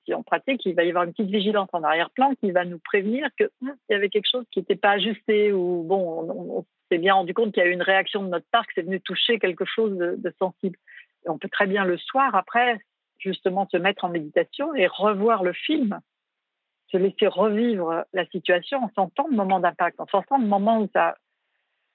Si 0.06 0.14
on 0.14 0.24
pratique, 0.24 0.66
il 0.66 0.76
va 0.76 0.84
y 0.84 0.90
avoir 0.90 1.04
une 1.04 1.14
petite 1.14 1.32
vigilance 1.32 1.70
en 1.74 1.84
arrière-plan 1.84 2.34
qui 2.36 2.52
va 2.52 2.64
nous 2.64 2.80
prévenir 2.80 3.28
qu'il 3.38 3.50
hum, 3.62 3.76
y 3.90 3.94
avait 3.94 4.10
quelque 4.10 4.30
chose 4.30 4.46
qui 4.52 4.60
n'était 4.60 4.76
pas 4.76 4.92
ajusté 4.92 5.52
ou 5.52 5.84
bon, 5.84 6.30
on, 6.30 6.66
s'est 6.92 7.00
bien 7.00 7.16
rendu 7.16 7.34
compte 7.34 7.52
qu'il 7.52 7.64
y 7.64 7.66
a 7.66 7.70
eu 7.70 7.74
une 7.74 7.82
réaction 7.82 8.22
de 8.22 8.30
notre 8.30 8.46
part, 8.52 8.68
que 8.68 8.74
c'est 8.76 8.84
venu 8.84 9.02
toucher 9.02 9.40
quelque 9.40 9.66
chose 9.66 9.98
de, 9.98 10.34
sensible. 10.38 10.78
On 11.26 11.40
peut 11.40 11.50
très 11.50 11.66
bien 11.66 11.84
le 11.84 11.98
soir, 11.98 12.36
après, 12.36 12.78
justement, 13.18 13.68
se 13.72 13.78
mettre 13.78 14.06
en 14.06 14.10
méditation 14.10 14.76
et 14.76 14.86
revoir 14.86 15.44
le 15.44 15.54
film 15.54 16.00
se 16.92 16.98
laisser 16.98 17.26
revivre 17.26 18.06
la 18.14 18.26
situation 18.28 18.84
en 18.84 18.92
sentant 18.96 19.28
le 19.28 19.36
moment 19.36 19.60
d'impact, 19.60 20.00
en 20.00 20.06
sentant 20.06 20.38
le 20.38 20.46
moment 20.46 20.82
où 20.82 20.90
ça, 20.94 21.16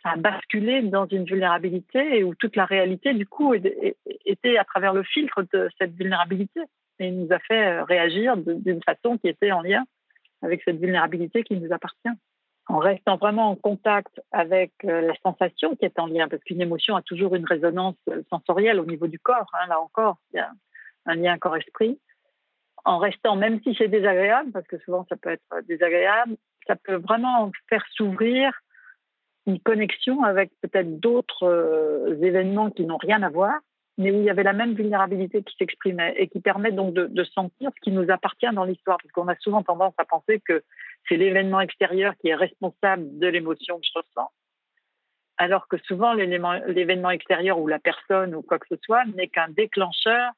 a 0.02 0.16
basculé 0.16 0.82
dans 0.82 1.06
une 1.06 1.24
vulnérabilité 1.24 2.18
et 2.18 2.24
où 2.24 2.34
toute 2.34 2.56
la 2.56 2.64
réalité, 2.64 3.12
du 3.12 3.26
coup, 3.26 3.54
était 3.54 4.56
à 4.56 4.64
travers 4.64 4.94
le 4.94 5.02
filtre 5.02 5.44
de 5.52 5.68
cette 5.78 5.92
vulnérabilité 5.92 6.60
et 7.00 7.10
nous 7.10 7.32
a 7.32 7.38
fait 7.40 7.66
euh, 7.66 7.84
réagir 7.84 8.36
d'une 8.36 8.82
façon 8.82 9.18
qui 9.18 9.28
était 9.28 9.50
en 9.50 9.62
lien 9.62 9.84
avec 10.42 10.62
cette 10.64 10.78
vulnérabilité 10.78 11.42
qui 11.42 11.56
nous 11.56 11.72
appartient. 11.72 12.08
En 12.66 12.78
restant 12.78 13.16
vraiment 13.16 13.50
en 13.50 13.56
contact 13.56 14.20
avec 14.30 14.72
euh, 14.84 15.00
la 15.00 15.14
sensation 15.24 15.74
qui 15.74 15.86
est 15.86 15.98
en 15.98 16.06
lien, 16.06 16.28
parce 16.28 16.42
qu'une 16.44 16.60
émotion 16.60 16.94
a 16.94 17.02
toujours 17.02 17.34
une 17.34 17.46
résonance 17.46 17.96
euh, 18.10 18.22
sensorielle 18.30 18.78
au 18.78 18.86
niveau 18.86 19.08
du 19.08 19.18
corps. 19.18 19.50
Hein, 19.54 19.66
là 19.68 19.80
encore, 19.80 20.18
il 20.32 20.36
y 20.36 20.40
a 20.40 20.50
un 21.06 21.14
lien 21.16 21.36
corps-esprit 21.38 21.98
en 22.84 22.98
restant, 22.98 23.36
même 23.36 23.60
si 23.62 23.74
c'est 23.74 23.88
désagréable, 23.88 24.52
parce 24.52 24.66
que 24.66 24.78
souvent 24.78 25.04
ça 25.08 25.16
peut 25.16 25.30
être 25.30 25.66
désagréable, 25.66 26.36
ça 26.66 26.76
peut 26.76 26.94
vraiment 26.94 27.50
faire 27.68 27.84
s'ouvrir 27.92 28.52
une 29.46 29.58
connexion 29.60 30.22
avec 30.22 30.50
peut-être 30.62 31.00
d'autres 31.00 32.16
événements 32.22 32.70
qui 32.70 32.86
n'ont 32.86 32.96
rien 32.96 33.22
à 33.22 33.28
voir, 33.28 33.58
mais 34.00 34.12
où 34.12 34.20
il 34.20 34.24
y 34.24 34.30
avait 34.30 34.42
la 34.42 34.54
même 34.54 34.72
vulnérabilité 34.72 35.42
qui 35.42 35.54
s'exprimait 35.58 36.14
et 36.16 36.26
qui 36.26 36.40
permet 36.40 36.72
donc 36.72 36.94
de, 36.94 37.24
sentir 37.24 37.70
ce 37.74 37.80
qui 37.82 37.90
nous 37.90 38.10
appartient 38.10 38.50
dans 38.54 38.64
l'histoire, 38.64 38.96
parce 38.96 39.12
qu'on 39.12 39.28
a 39.28 39.36
souvent 39.36 39.62
tendance 39.62 39.92
à 39.98 40.06
penser 40.06 40.40
que 40.40 40.64
c'est 41.06 41.18
l'événement 41.18 41.60
extérieur 41.60 42.14
qui 42.16 42.28
est 42.28 42.34
responsable 42.34 43.18
de 43.18 43.26
l'émotion 43.26 43.78
que 43.78 43.86
je 43.86 43.98
ressens, 43.98 44.30
alors 45.36 45.68
que 45.68 45.76
souvent 45.84 46.14
l'événement 46.14 47.10
extérieur 47.10 47.58
ou 47.58 47.66
la 47.66 47.78
personne 47.78 48.34
ou 48.34 48.40
quoi 48.40 48.58
que 48.58 48.68
ce 48.70 48.80
soit 48.82 49.04
n'est 49.04 49.28
qu'un 49.28 49.50
déclencheur 49.50 50.32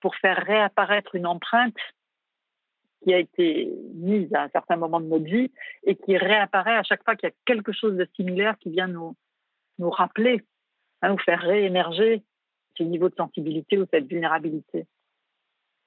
pour 0.00 0.16
faire 0.16 0.42
réapparaître 0.46 1.14
une 1.14 1.26
empreinte 1.26 1.76
qui 3.04 3.12
a 3.12 3.18
été 3.18 3.70
mise 3.94 4.32
à 4.32 4.44
un 4.44 4.48
certain 4.48 4.76
moment 4.76 5.00
de 5.00 5.06
notre 5.06 5.26
vie 5.26 5.52
et 5.84 5.96
qui 5.96 6.16
réapparaît 6.16 6.78
à 6.78 6.82
chaque 6.82 7.04
fois 7.04 7.14
qu'il 7.16 7.28
y 7.28 7.32
a 7.32 7.34
quelque 7.44 7.72
chose 7.72 7.94
de 7.94 8.08
similaire 8.16 8.56
qui 8.58 8.70
vient 8.70 8.88
nous, 8.88 9.14
rappeler, 9.90 10.40
hein, 11.02 11.10
nous 11.10 11.18
faire 11.18 11.42
réémerger 11.42 12.22
ce 12.76 12.82
niveau 12.82 13.08
de 13.08 13.14
sensibilité 13.14 13.78
ou 13.78 13.86
cette 13.90 14.06
vulnérabilité. 14.06 14.86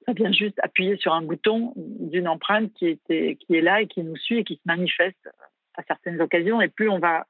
Ça 0.06 0.12
vient 0.12 0.32
juste 0.32 0.58
appuyer 0.62 0.96
sur 0.96 1.12
un 1.12 1.22
bouton 1.22 1.72
d'une 1.76 2.28
empreinte 2.28 2.72
qui, 2.74 2.86
était, 2.86 3.36
qui 3.36 3.56
est 3.56 3.60
là 3.60 3.80
et 3.80 3.86
qui 3.86 4.02
nous 4.02 4.16
suit 4.16 4.38
et 4.38 4.44
qui 4.44 4.56
se 4.56 4.62
manifeste 4.64 5.28
à 5.74 5.82
certaines 5.82 6.20
occasions. 6.20 6.60
Et 6.60 6.68
plus 6.68 6.88
on 6.88 6.98
va 6.98 7.26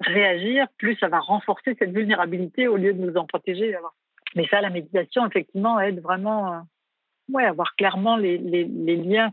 réagir, 0.00 0.66
plus 0.78 0.96
ça 0.96 1.08
va 1.08 1.20
renforcer 1.20 1.76
cette 1.78 1.92
vulnérabilité 1.92 2.66
au 2.68 2.76
lieu 2.76 2.92
de 2.92 2.98
nous 2.98 3.16
en 3.16 3.26
protéger. 3.26 3.76
Mais 4.34 4.46
ça, 4.48 4.60
la 4.60 4.70
méditation, 4.70 5.26
effectivement, 5.26 5.78
aide 5.80 6.00
vraiment 6.00 6.52
euh, 6.52 6.58
ouais, 7.32 7.44
à 7.44 7.52
voir 7.52 7.74
clairement 7.76 8.16
les, 8.16 8.38
les, 8.38 8.64
les, 8.64 8.96
liens, 8.96 9.30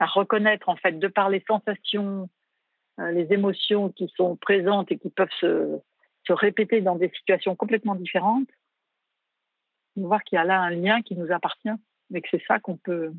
à 0.00 0.06
reconnaître, 0.06 0.68
en 0.68 0.76
fait, 0.76 0.98
de 0.98 1.08
par 1.08 1.28
les 1.28 1.44
sensations, 1.46 2.28
euh, 2.98 3.10
les 3.12 3.32
émotions 3.32 3.90
qui 3.90 4.12
sont 4.16 4.36
présentes 4.36 4.90
et 4.90 4.98
qui 4.98 5.10
peuvent 5.10 5.28
se, 5.40 5.78
se 6.26 6.32
répéter 6.32 6.80
dans 6.80 6.96
des 6.96 7.10
situations 7.10 7.56
complètement 7.56 7.94
différentes, 7.94 8.48
voir 9.96 10.22
qu'il 10.24 10.36
y 10.36 10.38
a 10.38 10.44
là 10.44 10.60
un 10.60 10.70
lien 10.70 11.02
qui 11.02 11.14
nous 11.16 11.30
appartient, 11.32 11.68
mais 12.10 12.20
que 12.20 12.28
c'est 12.30 12.42
ça 12.46 12.58
qu'on 12.58 12.76
peut 12.76 13.12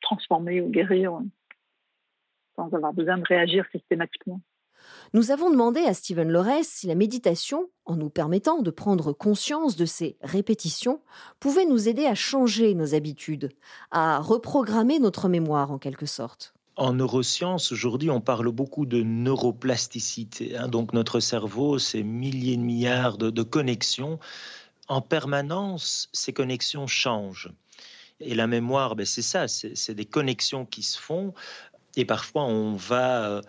transformer 0.00 0.60
ou 0.60 0.68
guérir 0.68 1.20
sans 2.56 2.72
avoir 2.74 2.92
besoin 2.92 3.18
de 3.18 3.24
réagir 3.24 3.64
systématiquement. 3.70 4.40
Nous 5.12 5.30
avons 5.30 5.50
demandé 5.50 5.80
à 5.80 5.94
Stephen 5.94 6.30
Lorès 6.30 6.66
si 6.66 6.86
la 6.86 6.94
méditation, 6.94 7.68
en 7.84 7.96
nous 7.96 8.10
permettant 8.10 8.62
de 8.62 8.70
prendre 8.70 9.12
conscience 9.12 9.76
de 9.76 9.84
ces 9.84 10.16
répétitions, 10.22 11.02
pouvait 11.38 11.66
nous 11.66 11.88
aider 11.88 12.06
à 12.06 12.14
changer 12.14 12.74
nos 12.74 12.94
habitudes, 12.94 13.50
à 13.90 14.20
reprogrammer 14.20 14.98
notre 14.98 15.28
mémoire 15.28 15.70
en 15.70 15.78
quelque 15.78 16.06
sorte. 16.06 16.54
En 16.76 16.94
neurosciences, 16.94 17.72
aujourd'hui, 17.72 18.10
on 18.10 18.20
parle 18.20 18.50
beaucoup 18.50 18.86
de 18.86 19.02
neuroplasticité. 19.02 20.56
Hein. 20.56 20.68
donc 20.68 20.92
notre 20.92 21.20
cerveau, 21.20 21.78
c'est 21.78 22.02
milliers 22.02 22.56
de 22.56 22.62
milliards 22.62 23.18
de, 23.18 23.42
connexions. 23.42 24.18
En 24.88 25.00
permanence, 25.00 26.08
ces 26.12 26.32
connexions 26.32 26.86
changent. 26.86 27.50
Et 28.20 28.34
la 28.34 28.46
mémoire, 28.46 28.96
ben 28.96 29.06
c'est 29.06 29.22
ça, 29.22 29.48
c'est 29.48 29.94
des 29.94 30.04
connexions 30.04 30.64
qui 30.64 30.82
se 30.82 30.98
font. 30.98 31.34
Et 31.96 32.04
parfois, 32.04 32.44
on 32.44 32.74
va 32.74 33.24
euh, 33.24 33.42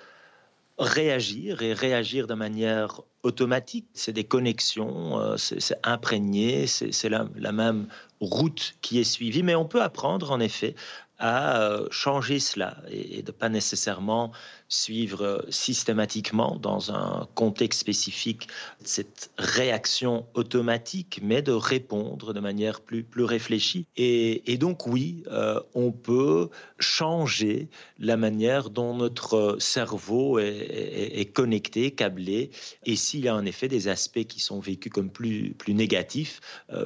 réagir 0.77 1.61
et 1.61 1.73
réagir 1.73 2.27
de 2.27 2.33
manière 2.33 3.01
automatique. 3.23 3.87
C'est 3.93 4.13
des 4.13 4.23
connexions, 4.23 5.19
euh, 5.19 5.37
c'est 5.37 5.77
imprégné, 5.83 6.67
c'est 6.67 7.09
la, 7.09 7.27
la, 7.35 7.51
même 7.51 7.87
route 8.19 8.75
qui 8.81 8.99
est 8.99 9.03
suivie, 9.03 9.43
mais 9.43 9.55
on 9.55 9.65
peut 9.65 9.81
apprendre 9.81 10.31
en 10.31 10.39
effet 10.39 10.75
à 11.21 11.61
euh, 11.61 11.87
changer 11.91 12.39
cela 12.39 12.77
et, 12.89 13.21
de 13.21 13.31
pas 13.31 13.47
nécessairement 13.47 14.31
suivre 14.67 15.23
euh, 15.23 15.41
systématiquement 15.49 16.57
dans 16.59 16.91
un 16.91 17.27
contexte 17.35 17.81
spécifique 17.81 18.47
cette 18.83 19.29
réaction 19.37 20.25
automatique, 20.33 21.19
mais 21.21 21.43
de 21.43 21.51
répondre 21.51 22.33
de 22.33 22.39
manière 22.39 22.81
plus, 22.81 23.03
plus 23.03 23.23
réfléchie. 23.23 23.85
Et, 23.95 24.57
donc 24.57 24.87
oui, 24.87 25.23
euh, 25.27 25.59
on 25.75 25.91
peut 25.91 26.49
changer 26.79 27.69
la 27.99 28.17
manière 28.17 28.71
dont 28.71 28.95
notre 28.95 29.57
cerveau 29.59 30.39
est, 30.39 31.31
connecté, 31.33 31.91
câblé. 31.91 32.49
Et 32.85 32.95
s'il 32.95 33.21
y 33.21 33.27
a 33.27 33.35
en 33.35 33.45
effet 33.45 33.67
des 33.67 33.87
aspects 33.87 34.23
qui 34.23 34.39
sont 34.39 34.59
vécus 34.59 34.91
comme 34.91 35.11
plus, 35.11 35.53
plus 35.53 35.75
négatifs, 35.75 36.39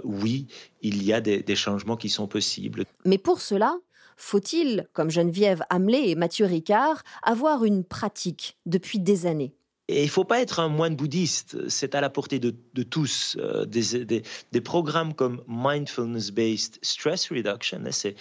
oui, 0.04 0.48
il 0.82 1.04
y 1.04 1.14
a 1.14 1.22
des 1.22 1.56
changements 1.56 1.98
qui 1.98 2.10
sont 2.10 2.28
possibles. 2.28 2.86
Mais 3.06 3.18
pour 3.18 3.40
cela, 3.40 3.78
faut-il, 4.16 4.88
comme 4.94 5.10
Geneviève 5.10 5.64
Hamelé 5.70 6.10
et 6.10 6.16
Mathieu 6.16 6.46
Ricard, 6.46 7.04
avoir 7.24 7.66
une 7.66 7.84
pratique 7.84 8.58
depuis 8.66 9.00
des 9.00 9.26
années? 9.26 9.56
Et 9.88 10.02
il 10.02 10.06
ne 10.06 10.12
faut 10.12 10.24
pas 10.24 10.42
être 10.42 10.60
un 10.60 10.68
moine 10.68 10.96
bouddhiste, 10.96 11.70
c'est 11.70 11.94
à 11.94 12.02
la 12.02 12.10
portée 12.10 12.40
de, 12.40 12.52
tous. 12.84 13.38
Euh, 13.40 13.66
des, 13.66 14.62
programmes 14.62 15.14
comme 15.14 15.44
Mindfulness-Based 15.48 16.80
Stress 16.82 17.30
Reduction, 17.30 17.84
c'est 17.92 18.16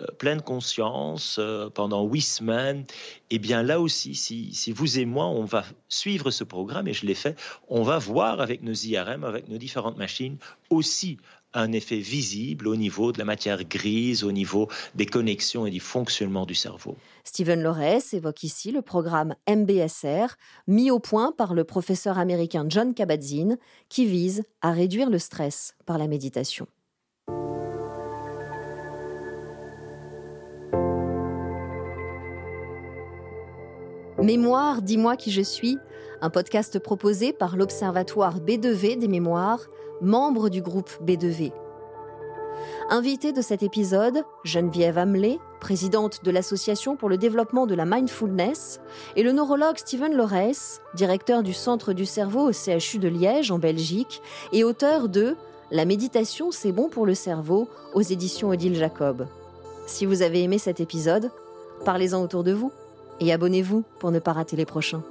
euh, 0.00 0.06
pleine 0.18 0.40
conscience 0.40 1.36
euh, 1.38 1.68
pendant 1.68 2.04
huit 2.04 2.22
semaines. 2.22 2.86
Et 3.28 3.38
bien 3.38 3.62
là 3.62 3.80
aussi, 3.80 4.14
si, 4.14 4.54
si, 4.54 4.72
vous 4.72 4.98
et 4.98 5.04
moi, 5.04 5.26
on 5.26 5.44
va 5.44 5.64
suivre 5.88 6.30
ce 6.30 6.42
programme, 6.42 6.88
et 6.88 6.94
je 6.94 7.04
l'ai 7.04 7.14
fait, 7.14 7.38
on 7.68 7.82
va 7.82 7.98
voir 7.98 8.40
avec 8.40 8.62
nos 8.62 8.72
IRM, 8.72 9.24
avec 9.24 9.48
nos 9.48 9.58
différentes 9.58 9.98
machines, 9.98 10.38
aussi 10.70 11.18
un 11.54 11.72
effet 11.72 11.98
visible 11.98 12.68
au 12.68 12.76
niveau 12.76 13.12
de 13.12 13.18
la 13.18 13.24
matière 13.24 13.64
grise, 13.64 14.24
au 14.24 14.32
niveau 14.32 14.68
des 14.94 15.06
connexions 15.06 15.66
et 15.66 15.70
du 15.70 15.80
fonctionnement 15.80 16.46
du 16.46 16.54
cerveau. 16.54 16.96
Stephen 17.24 17.62
Lorès 17.62 18.14
évoque 18.14 18.42
ici 18.42 18.70
le 18.70 18.82
programme 18.82 19.34
MBSR, 19.48 20.36
mis 20.66 20.90
au 20.90 20.98
point 20.98 21.32
par 21.32 21.54
le 21.54 21.64
professeur 21.64 22.18
américain 22.18 22.64
John 22.68 22.94
Kabat-Zinn, 22.94 23.58
qui 23.88 24.06
vise 24.06 24.44
à 24.62 24.72
réduire 24.72 25.10
le 25.10 25.18
stress 25.18 25.74
par 25.86 25.98
la 25.98 26.06
méditation. 26.06 26.66
Mémoire, 34.22 34.82
dis-moi 34.82 35.16
qui 35.16 35.30
je 35.30 35.40
suis, 35.40 35.78
un 36.20 36.28
podcast 36.28 36.78
proposé 36.78 37.32
par 37.32 37.56
l'Observatoire 37.56 38.38
B2V 38.40 38.98
des 38.98 39.08
mémoires 39.08 39.66
membre 40.00 40.48
du 40.48 40.62
groupe 40.62 40.90
B2V. 41.04 41.52
Invité 42.88 43.32
de 43.32 43.40
cet 43.40 43.62
épisode, 43.62 44.24
Geneviève 44.44 44.98
Hamelé, 44.98 45.38
présidente 45.60 46.24
de 46.24 46.30
l'Association 46.30 46.96
pour 46.96 47.08
le 47.08 47.18
développement 47.18 47.66
de 47.66 47.74
la 47.74 47.84
mindfulness, 47.84 48.80
et 49.16 49.22
le 49.22 49.32
neurologue 49.32 49.78
Steven 49.78 50.14
Lorès, 50.14 50.80
directeur 50.94 51.42
du 51.42 51.52
Centre 51.52 51.92
du 51.92 52.04
cerveau 52.04 52.48
au 52.48 52.52
CHU 52.52 52.98
de 52.98 53.08
Liège 53.08 53.50
en 53.50 53.58
Belgique 53.58 54.20
et 54.52 54.64
auteur 54.64 55.08
de 55.08 55.36
La 55.70 55.84
méditation, 55.84 56.50
c'est 56.50 56.72
bon 56.72 56.88
pour 56.88 57.06
le 57.06 57.14
cerveau 57.14 57.68
aux 57.94 58.02
éditions 58.02 58.48
Odile 58.48 58.74
Jacob. 58.74 59.28
Si 59.86 60.04
vous 60.04 60.22
avez 60.22 60.42
aimé 60.42 60.58
cet 60.58 60.80
épisode, 60.80 61.30
parlez-en 61.84 62.20
autour 62.22 62.42
de 62.42 62.52
vous 62.52 62.72
et 63.20 63.32
abonnez-vous 63.32 63.84
pour 64.00 64.10
ne 64.10 64.18
pas 64.18 64.32
rater 64.32 64.56
les 64.56 64.66
prochains. 64.66 65.02